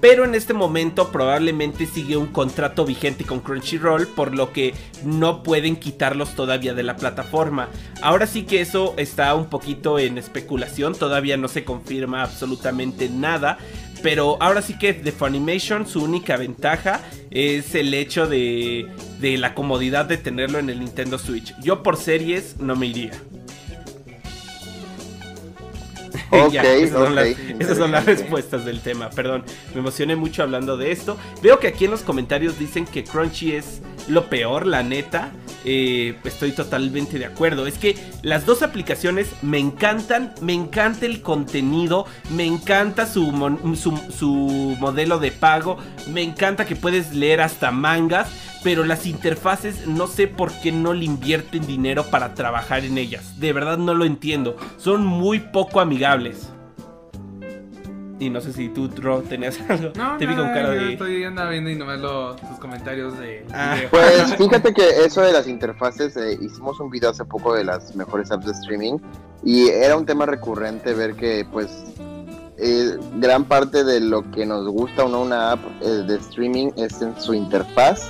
[0.01, 4.73] Pero en este momento probablemente sigue un contrato vigente con Crunchyroll, por lo que
[5.05, 7.69] no pueden quitarlos todavía de la plataforma.
[8.01, 13.59] Ahora sí que eso está un poquito en especulación, todavía no se confirma absolutamente nada.
[14.01, 19.53] Pero ahora sí que de Funimation su única ventaja es el hecho de, de la
[19.53, 21.53] comodidad de tenerlo en el Nintendo Switch.
[21.61, 23.11] Yo por series no me iría.
[26.45, 27.37] Ok, Ya, esas, son las, esas
[27.77, 28.11] son las interesante.
[28.13, 29.43] respuestas del tema, perdón.
[29.73, 31.17] Me emocioné mucho hablando de esto.
[31.41, 35.31] Veo que aquí en los comentarios dicen que Crunchy es lo peor, la neta.
[35.63, 37.67] Eh, estoy totalmente de acuerdo.
[37.67, 43.31] Es que las dos aplicaciones me encantan, me encanta el contenido, me encanta su,
[43.75, 48.29] su, su modelo de pago, me encanta que puedes leer hasta mangas,
[48.63, 53.39] pero las interfaces no sé por qué no le invierten dinero para trabajar en ellas.
[53.39, 54.55] De verdad no lo entiendo.
[54.77, 56.51] Son muy poco amigables.
[58.21, 59.91] Y no sé si tú, Ro, tenías algo.
[59.95, 60.93] No, Te vi con cara de.
[60.93, 63.75] estoy andando viendo y nomás los, tus comentarios de Ah.
[63.89, 67.95] Pues fíjate que eso de las interfaces, eh, hicimos un video hace poco de las
[67.95, 68.99] mejores apps de streaming
[69.43, 71.69] y era un tema recurrente ver que pues
[72.60, 76.69] eh, gran parte de lo que nos gusta o no una app eh, de streaming
[76.77, 78.07] es en su interfaz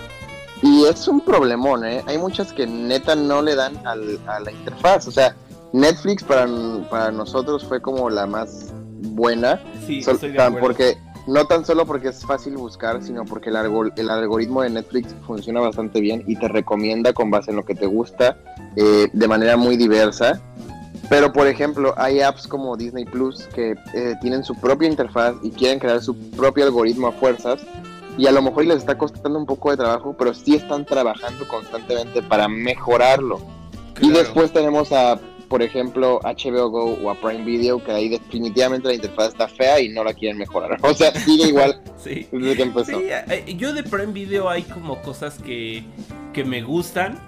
[0.61, 2.03] y es un problemón, ¿eh?
[2.05, 5.35] Hay muchas que neta no le dan al- a la interfaz, o sea,
[5.73, 6.45] Netflix para,
[6.89, 11.65] para nosotros fue como la más buena Sí, Sol- estoy de tan- porque no tan
[11.65, 16.01] solo porque es fácil buscar, sino porque el, algor- el algoritmo de Netflix funciona bastante
[16.01, 18.37] bien y te recomienda con base en lo que te gusta
[18.75, 20.41] eh, de manera muy diversa.
[21.09, 25.51] Pero por ejemplo, hay apps como Disney Plus que eh, tienen su propia interfaz y
[25.51, 27.59] quieren crear su propio algoritmo a fuerzas.
[28.17, 31.47] Y a lo mejor les está costando un poco de trabajo, pero sí están trabajando
[31.47, 33.39] constantemente para mejorarlo.
[34.01, 34.19] Y Claro.
[34.19, 35.19] después tenemos a,
[35.51, 39.81] por ejemplo, HBO Go o a Prime Video, que ahí definitivamente la interfaz está fea
[39.81, 40.79] y no la quieren mejorar.
[40.81, 42.25] O sea, sigue igual Sí.
[42.31, 42.97] desde que empezó.
[42.97, 45.83] Sí, eh, yo de Prime Video hay como cosas que,
[46.33, 47.19] que me gustan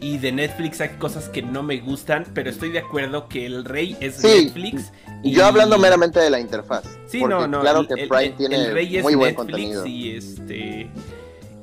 [0.00, 3.64] y de Netflix hay cosas que no me gustan, pero estoy de acuerdo que el
[3.64, 4.26] rey es Sí.
[4.44, 4.92] Netflix.
[5.22, 6.84] y- Yo hablando meramente de la interfaz.
[7.06, 7.60] Sí, no, no.
[7.60, 9.86] Claro el- que Prime el- tiene el rey es muy buen Netflix contenido.
[9.86, 10.90] Y este.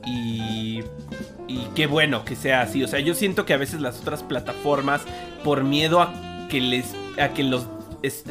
[0.05, 0.83] Y.
[1.75, 2.83] Qué bueno que sea así.
[2.83, 5.01] O sea, yo siento que a veces las otras plataformas,
[5.43, 6.93] por miedo a que les.
[7.19, 7.67] a que los.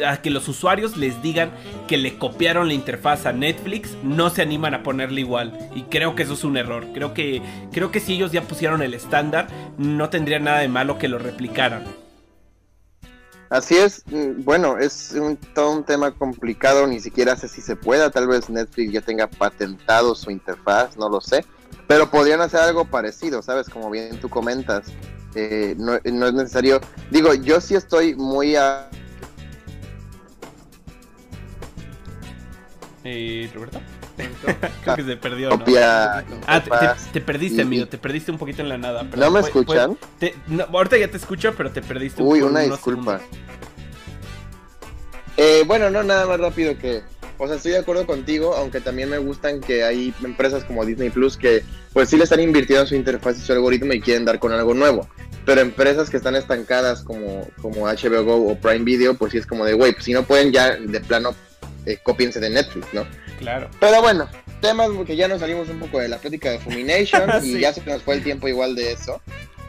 [0.06, 1.50] a que los usuarios les digan
[1.88, 5.58] que le copiaron la interfaz a Netflix, no se animan a ponerle igual.
[5.74, 6.86] Y creo que eso es un error.
[6.94, 7.42] Creo que.
[7.72, 11.18] Creo que si ellos ya pusieron el estándar, no tendría nada de malo que lo
[11.18, 11.84] replicaran.
[13.54, 14.02] Así es,
[14.38, 18.50] bueno, es un, todo un tema complicado, ni siquiera sé si se pueda, tal vez
[18.50, 21.44] Netflix ya tenga patentado su interfaz, no lo sé,
[21.86, 23.68] pero podrían hacer algo parecido, ¿sabes?
[23.68, 24.86] Como bien tú comentas,
[25.34, 28.88] eh, no, no es necesario, digo, yo sí estoy muy a...
[33.04, 33.80] Eh, Roberto.
[34.84, 35.58] Creo que se perdió, ¿no?
[35.58, 39.02] copia Ah, te, perdiste, Y- amigo, te perdiste un poquito en la nada.
[39.02, 39.98] ¿No me escuchan?
[40.18, 43.20] te- no, ahorita ya te escucho, pero te perdiste Uy, por una unos disculpa.
[45.36, 47.02] Eh, bueno, no, nada más rápido que,
[47.38, 51.10] o sea, estoy de acuerdo contigo, aunque también me gustan que hay empresas como Disney
[51.10, 54.24] Plus que, pues sí le están invirtiendo en su interfaz y su algoritmo y quieren
[54.24, 55.08] dar con algo nuevo.
[55.44, 59.46] Pero empresas que están estancadas como, como HBO Go o Prime Video, pues sí es
[59.46, 61.34] como de, güey, pues si no pueden ya de plano,
[61.86, 63.04] eh, cópiense de Netflix, ¿no?
[63.38, 63.68] Claro.
[63.78, 64.26] Pero bueno,
[64.62, 67.60] temas que ya nos salimos un poco de la plática de Fumination y Sí.
[67.60, 69.20] ya se nos fue el tiempo igual de eso.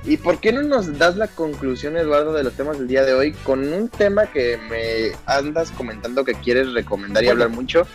[0.08, 3.14] ¿Y por qué no nos das la conclusión, Eduardo, de los temas del día de
[3.14, 7.88] hoy con un tema que me andas comentando que quieres recomendar y hablar mucho,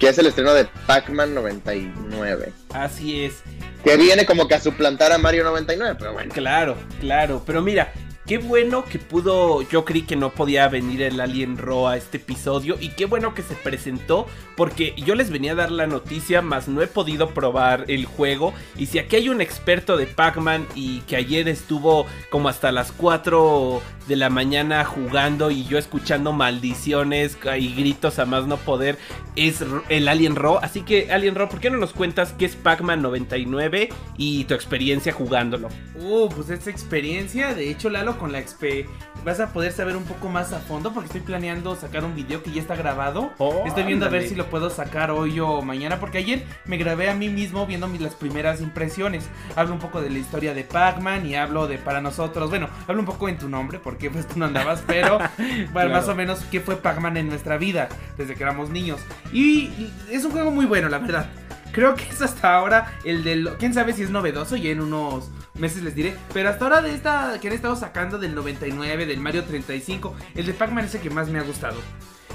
[0.00, 2.52] que es el estreno de Pac-Man 99?
[2.70, 3.44] Así es.
[3.84, 6.34] Que viene como que a suplantar a Mario 99, pero bueno.
[6.34, 7.42] Claro, claro.
[7.46, 7.92] Pero mira,
[8.26, 9.62] qué bueno que pudo.
[9.62, 12.76] Yo creí que no podía venir el Alien Raw a este episodio.
[12.80, 14.26] Y qué bueno que se presentó.
[14.56, 18.52] Porque yo les venía a dar la noticia, más no he podido probar el juego.
[18.76, 22.92] Y si aquí hay un experto de Pac-Man y que ayer estuvo como hasta las
[22.92, 28.98] 4 de la mañana jugando y yo escuchando maldiciones y gritos a más no poder,
[29.36, 30.58] es el Alien Raw.
[30.60, 34.54] Así que, Alien Raw, ¿por qué no nos cuentas qué es Pac-Man 99 y tu
[34.54, 35.68] experiencia jugándolo?
[35.94, 38.86] Uh, pues esta experiencia, de hecho Lalo con la XP
[39.24, 42.42] vas a poder saber un poco más a fondo porque estoy planeando sacar un video
[42.42, 43.32] que ya está grabado.
[43.38, 46.76] Oh, estoy viendo a ver si lo puedo sacar hoy o mañana porque ayer me
[46.76, 49.28] grabé a mí mismo viendo mis, las primeras impresiones.
[49.56, 53.00] Hablo un poco de la historia de Pac-Man y hablo de para nosotros, bueno, hablo
[53.00, 55.90] un poco en tu nombre porque pues tú no andabas, pero bueno, Claro.
[55.90, 59.00] más o menos qué fue Pac-Man en nuestra vida desde que éramos niños.
[59.32, 59.70] Y
[60.10, 61.26] es un juego muy bueno, la verdad.
[61.72, 63.48] Creo que es hasta ahora el del.
[63.58, 66.16] Quién sabe si es novedoso, ya en unos meses les diré.
[66.32, 70.46] Pero hasta ahora de esta que han estado sacando del 99, del Mario 35, el
[70.46, 71.76] de Pac-Man es el que más me ha gustado.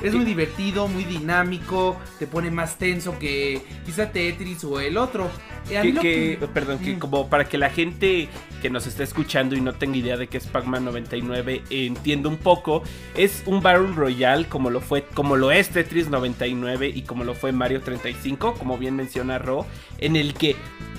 [0.04, 5.30] Es muy divertido, muy dinámico, te pone más tenso que quizá Tetris o el otro.
[5.70, 7.00] Eh, Que, que- que- perdón, que Mm.
[7.00, 8.30] como para que la gente
[8.62, 12.38] que nos está escuchando y no tenga idea de qué es Pac-Man 99 entienda un
[12.38, 12.84] poco,
[13.16, 17.34] es un Battle Royale como lo fue, como lo es Tetris 99 y como lo
[17.34, 19.66] fue Mario 35, como bien menciona Ro,
[19.98, 20.56] en el que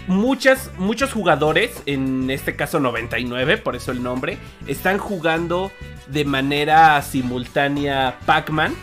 [0.08, 5.70] muchas, muchos jugadores, en este caso 99, por eso el nombre, están jugando
[6.08, 8.74] de manera simultánea Pac-Man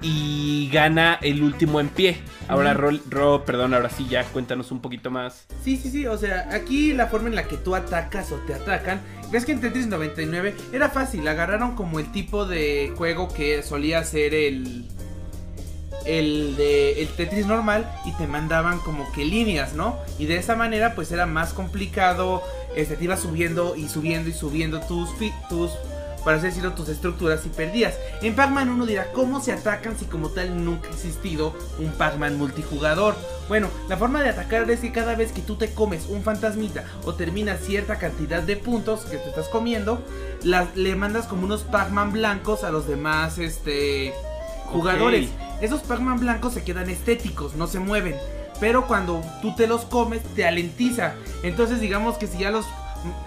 [0.00, 2.18] y gana el último en pie.
[2.46, 2.72] Ahora.
[2.72, 5.46] Ro, Ro, perdón, ahora sí ya cuéntanos un poquito más.
[5.62, 8.54] Sí, sí, sí, o sea, aquí la forma en la que tú atacas o te
[8.54, 9.00] atacan,
[9.30, 14.02] ves que en Tetris 99 era fácil, agarraron como el tipo de juego que solía
[14.04, 14.86] ser el
[16.04, 19.96] el de el Tetris normal y te mandaban como que líneas, ¿no?
[20.18, 22.42] Y de esa manera pues era más complicado,
[22.76, 25.10] este te ibas subiendo y subiendo y subiendo tus
[25.48, 25.70] tus
[26.24, 27.94] para así decirlo, tus estructuras y perdías.
[28.22, 32.36] En Pac-Man uno dirá, ¿cómo se atacan si como tal nunca ha existido un Pac-Man
[32.36, 33.14] multijugador?
[33.48, 36.84] Bueno, la forma de atacar es que cada vez que tú te comes un fantasmita
[37.04, 40.02] o terminas cierta cantidad de puntos que te estás comiendo,
[40.42, 44.12] las- le mandas como unos Pac-Man blancos a los demás este,
[44.72, 45.30] jugadores.
[45.60, 48.16] Esos Pac-Man blancos se quedan estéticos, no se mueven.
[48.60, 51.14] Pero cuando tú te los comes, te alentiza.
[51.42, 52.66] Entonces digamos que si ya los,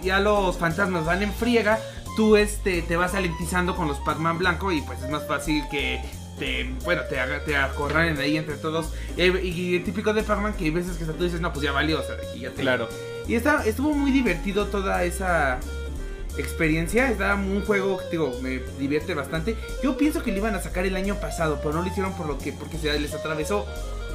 [0.01, 1.79] ya los fantasmas van en friega,
[2.15, 6.01] tú este, te vas alentizando con los Pac-Man blancos y pues es más fácil que
[6.37, 8.93] te, bueno, te, te acorralen ahí entre todos.
[9.15, 11.71] Y, y el típico de Pac-Man que hay veces que tú dices, no, pues ya
[11.71, 12.61] valió, o sea, aquí ya te...
[12.61, 12.89] Claro.
[13.27, 15.59] Y está, estuvo muy divertido toda esa
[16.37, 17.09] experiencia.
[17.09, 19.55] Estaba un juego digo, me divierte bastante.
[19.83, 22.27] Yo pienso que lo iban a sacar el año pasado, pero no lo hicieron por
[22.27, 23.65] lo que porque se les atravesó.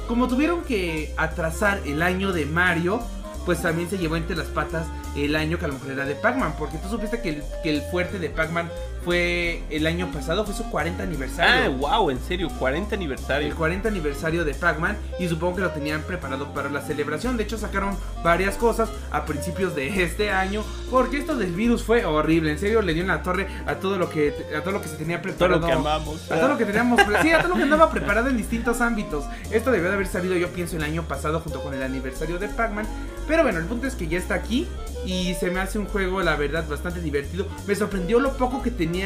[0.07, 3.01] Como tuvieron que atrasar el año de Mario,
[3.45, 6.15] pues también se llevó entre las patas el año que a lo mejor era de
[6.15, 6.55] Pac-Man.
[6.57, 8.69] Porque tú supiste que el, que el fuerte de Pac-Man
[9.07, 11.71] fue el año pasado, fue su 40 Ah, aniversario.
[11.77, 13.55] wow, en serio, 40 El aniversario.
[13.55, 17.37] 40 aniversario de Pac-Man y supongo que lo tenían preparado para la celebración.
[17.37, 22.03] De hecho sacaron varias cosas a principios de este año porque esto del virus fue
[22.03, 22.51] horrible.
[22.51, 24.89] En serio le dio en la torre a todo lo que a todo lo que
[24.89, 25.59] se tenía Todo preparado.
[25.61, 26.29] lo que amamos.
[26.29, 29.23] A todo lo que teníamos, sí, a todo lo que andaba preparado en distintos ámbitos.
[29.51, 32.49] Esto debió de haber salido, yo pienso, el año pasado junto con el aniversario de
[32.49, 32.85] Pac-Man.
[33.25, 34.67] Pero bueno, el punto es que ya está aquí
[35.05, 37.45] y se me hace un juego, la verdad, bastante divertido.
[37.67, 38.96] Me sorprendió lo poco que tenía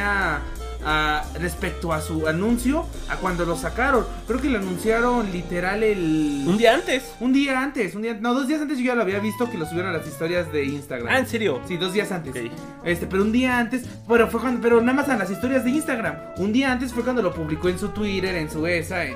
[1.39, 4.05] respecto a su anuncio, a cuando lo sacaron.
[4.27, 6.43] Creo que lo anunciaron literal el...
[6.47, 7.13] Un día antes.
[7.19, 9.57] Un día antes, un día, no, dos días antes yo ya lo había visto que
[9.57, 11.13] lo subieron a las historias de Instagram.
[11.13, 11.61] Ah, en serio.
[11.67, 12.31] Sí, dos días antes.
[12.31, 12.51] Ok.
[12.83, 15.71] Este, pero un día antes, bueno, fue cuando, pero nada más en las historias de
[15.71, 16.15] Instagram.
[16.37, 19.15] Un día antes fue cuando lo publicó en su Twitter, en su ESA, en,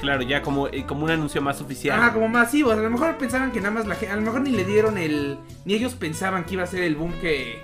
[0.00, 1.98] Claro, ya como, eh, como un anuncio más oficial.
[1.98, 2.70] Ajá, como masivo.
[2.70, 4.96] A lo mejor pensaban que nada más la gente, a lo mejor ni le dieron
[4.96, 7.60] el, ni ellos pensaban que iba a ser el boom que,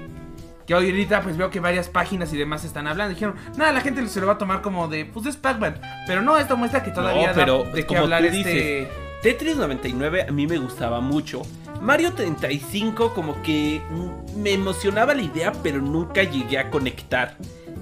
[0.67, 3.15] que hoy ahorita pues veo que varias páginas y demás están hablando.
[3.15, 5.81] Dijeron, nada, la gente se lo va a tomar como de, pues es Pac-Man.
[6.07, 8.39] Pero no, esto muestra que todavía No, pero da de qué como hablar tú este.
[8.39, 8.89] dices,
[9.23, 11.43] Tetris 99 a mí me gustaba mucho.
[11.81, 13.81] Mario 35 como que
[14.37, 17.37] me emocionaba la idea, pero nunca llegué a conectar.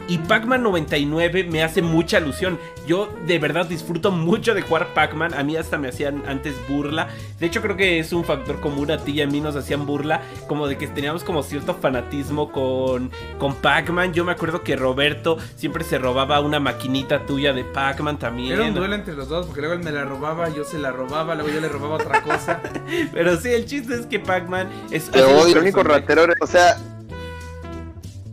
[0.07, 2.59] Y Pac-Man 99 me hace mucha alusión.
[2.87, 5.33] Yo de verdad disfruto mucho de jugar Pac-Man.
[5.33, 7.09] A mí hasta me hacían antes burla.
[7.41, 9.87] De hecho creo que es un factor común a ti y a mí nos hacían
[9.87, 10.21] burla.
[10.47, 14.13] Como de que teníamos como cierto fanatismo con, con Pac-Man.
[14.13, 18.53] Yo me acuerdo que Roberto siempre se robaba una maquinita tuya de Pac-Man también.
[18.53, 20.93] Era un duelo entre los dos, porque luego él me la robaba, yo se la
[20.93, 22.61] robaba, luego yo le robaba otra cosa.
[23.13, 25.09] Pero sí, el chiste es que Pac-Man es.
[25.09, 26.77] Odio, el único ratero, o sea,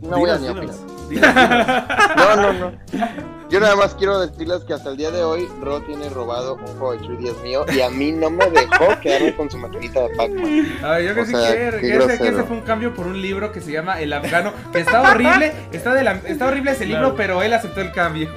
[0.02, 0.48] no voy a ni
[1.10, 2.72] No, no, no.
[3.50, 6.66] Yo nada más quiero decirles que hasta el día de hoy Ro tiene robado un
[6.78, 10.08] juego de 3DS mío y a mí no me dejó quedarme con su maquinita de
[10.16, 10.78] Pac-Man.
[10.82, 12.62] A ver, yo que O sí sea, quiero, qué que ese, que ese fue un
[12.62, 16.20] cambio por un libro que se llama El Afgano, que está horrible, está, de la-
[16.24, 17.02] está horrible ese Claro.
[17.02, 18.30] libro, pero él aceptó el cambio.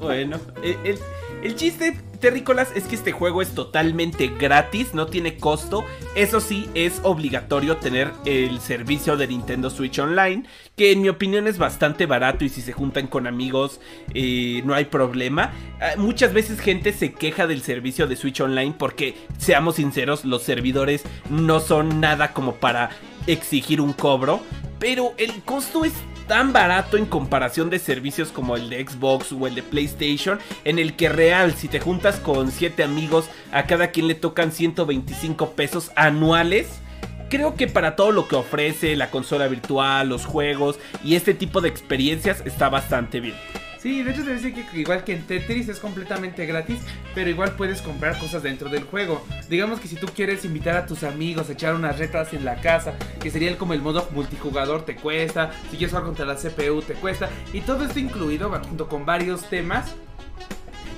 [0.00, 0.98] Bueno, el, el-
[1.42, 5.84] el chiste, terrícolas, es que este juego es totalmente gratis, no tiene costo.
[6.14, 10.44] Eso sí, es obligatorio tener el servicio de Nintendo Switch Online,
[10.76, 13.80] que en mi opinión es bastante barato y si se juntan con amigos
[14.14, 15.52] eh, no hay problema.
[15.80, 20.42] Ah, muchas veces gente se queja del servicio de Switch Online porque, seamos sinceros, los
[20.42, 22.90] servidores no son nada como para
[23.26, 24.40] exigir un cobro,
[24.78, 25.92] pero el costo es
[26.26, 30.78] tan barato en comparación de servicios como el de Xbox o el de PlayStation, en
[30.78, 35.52] el que real, si te juntas con 7 amigos, a cada quien le tocan 125
[35.52, 36.80] pesos anuales.
[37.28, 41.60] Creo que para todo lo que ofrece la consola virtual, los juegos y este tipo
[41.60, 43.34] de experiencias está bastante bien.
[43.78, 46.80] Sí, de hecho te decir que igual que en Tetris es completamente gratis,
[47.14, 49.24] pero igual puedes comprar cosas dentro del juego.
[49.48, 52.60] Digamos que si tú quieres invitar a tus amigos a echar unas retas en la
[52.60, 55.52] casa, que sería como el modo multijugador, te cuesta.
[55.70, 57.28] Si quieres jugar contra la CPU, te cuesta.
[57.52, 59.94] Y todo esto incluido, junto con varios temas,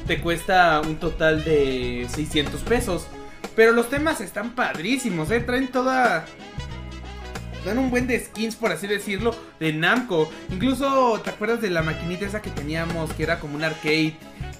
[0.06, 3.06] te cuesta un total de 600 pesos.
[3.54, 5.40] Pero los temas están padrísimos, ¿eh?
[5.40, 6.24] Traen toda
[7.64, 10.30] dan un buen de skins, por así decirlo, de Namco.
[10.50, 14.16] Incluso, ¿te acuerdas de la maquinita esa que teníamos, que era como un arcade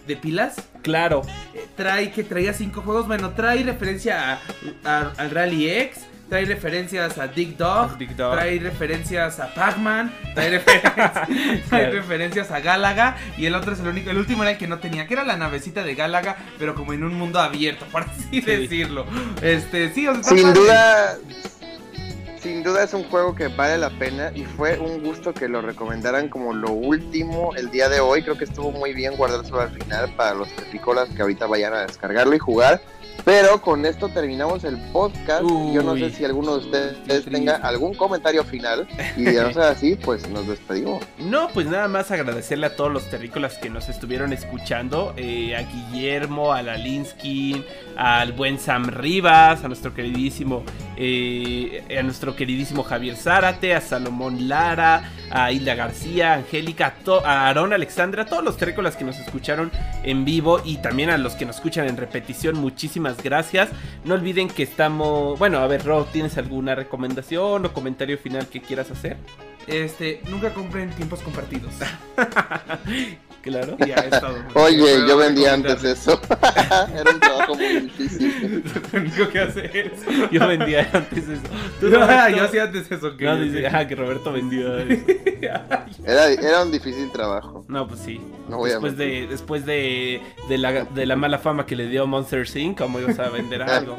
[0.06, 0.68] de pilas?
[0.82, 1.22] Claro.
[1.54, 3.06] Eh, trae que traía cinco juegos.
[3.06, 4.40] Bueno, trae referencia
[4.84, 6.06] al Rally X.
[6.28, 10.50] Trae referencias a Dick Dog, trae referencias a Pac-Man, trae,
[11.90, 14.78] referencias a Galaga y el otro es el único, el último era el que no
[14.78, 18.42] tenía, que era la navecita de Galaga, pero como en un mundo abierto, por así
[18.42, 19.06] decirlo.
[19.40, 21.16] Este, sí, Sin duda,
[22.48, 25.60] sin duda es un juego que vale la pena y fue un gusto que lo
[25.60, 28.22] recomendaran como lo último el día de hoy.
[28.22, 31.82] Creo que estuvo muy bien guardárselo al final para los tricolas que ahorita vayan a
[31.82, 32.80] descargarlo y jugar.
[33.24, 35.42] Pero con esto terminamos el podcast.
[35.42, 38.88] Yo no sé si alguno de ustedes tenga algún comentario final.
[39.16, 41.04] Y de no ser así, pues nos despedimos.
[41.18, 45.12] No, pues nada más agradecerle a todos los terrícolas que nos estuvieron escuchando.
[45.16, 47.64] Eh, a Guillermo, a Lalinsky,
[47.96, 50.62] al buen Sam Rivas, a nuestro queridísimo,
[50.96, 56.94] eh, a nuestro queridísimo Javier Zárate, a Salomón Lara, a Hilda García, a Angélica,
[57.24, 59.70] a Aaron Alexandra, a todos los terrícolas que nos escucharon
[60.02, 62.56] en vivo y también a los que nos escuchan en repetición.
[62.56, 63.70] Muchísimas gracias.
[64.04, 65.38] No olviden que estamos.
[65.38, 69.16] Bueno, a ver, Rob, ¿tienes alguna recomendación o comentario final que quieras hacer?
[69.66, 71.72] Este, nunca compren tiempos compartidos.
[73.48, 73.76] claro.
[73.86, 74.36] Ya, es todo.
[74.54, 76.20] Oye, yo vendía antes eso.
[76.94, 78.64] Era un trabajo muy difícil.
[78.92, 80.30] Lo único que hace eso.
[80.30, 81.42] Yo vendía antes eso.
[81.80, 83.16] ¿Tú yo hacía antes eso.
[83.16, 84.78] Que no, dice, ah, que Roberto vendió.
[84.78, 87.64] era, era un difícil trabajo.
[87.68, 88.20] No, pues sí.
[88.48, 91.86] No voy después a de Después de, de, la, de la mala fama que le
[91.88, 93.96] dio Monster Inc., ¿cómo ibas a vender algo?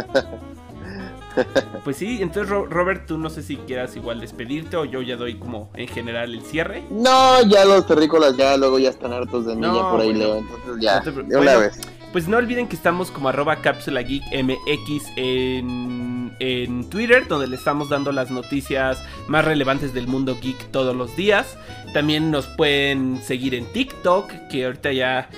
[1.84, 5.36] Pues sí, entonces Robert, tú no sé si quieras igual despedirte o yo ya doy
[5.36, 6.84] como en general el cierre.
[6.90, 10.76] No, ya los terrícolas ya luego ya están hartos de mí por ahí, Leo, entonces
[10.80, 11.80] ya, de una vez.
[12.12, 15.99] Pues no olviden que estamos como arroba cápsula geek MX en,
[16.40, 21.16] en Twitter, donde le estamos dando las noticias más relevantes del mundo geek todos los
[21.16, 21.58] días.
[21.94, 25.30] También nos pueden seguir en TikTok, que ahorita ya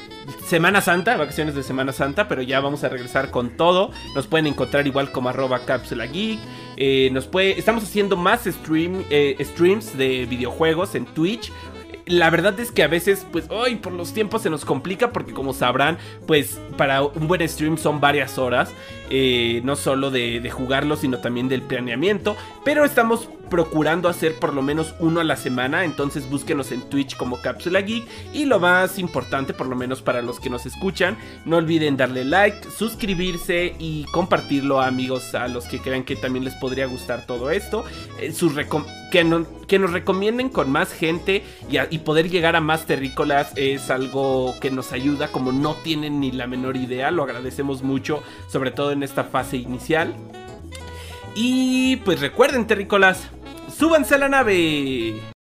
[0.46, 3.92] Semana Santa, vacaciones de Semana Santa, pero ya vamos a regresar con todo.
[4.16, 6.40] Nos pueden encontrar igual como arroba cápsula geek.
[6.78, 11.52] Eh, nos puede, estamos haciendo más eh, streams de videojuegos en Twitch
[12.06, 15.34] la verdad es que a veces, pues, hoy por los tiempos se nos complica porque
[15.34, 15.98] como sabrán,
[16.28, 18.72] pues para un buen stream son varias horas,
[19.10, 24.56] eh, no solo de, de jugarlo, sino también del planeamiento, pero estamos procurando hacer por
[24.56, 25.86] lo menos uno a la semana.
[25.86, 28.08] Entonces búsquenos en Twitch como Cápsula Geek.
[28.34, 32.26] Y lo más importante, por lo menos para los que nos escuchan, no olviden darle
[32.26, 37.28] like, suscribirse y compartirlo a amigos a los que crean que también les podría gustar
[37.28, 37.86] todo esto.
[38.20, 38.34] Eh,
[39.12, 39.24] que,
[39.80, 44.94] nos recomienden con más gente y poder llegar a más terrícolas es algo que nos
[44.94, 47.12] ayuda como no tienen ni la menor idea.
[47.12, 50.16] Lo agradecemos mucho, sobre todo en esta fase inicial.
[51.36, 53.30] Y pues recuerden, terrícolas,
[53.72, 55.22] súbanse a la nave.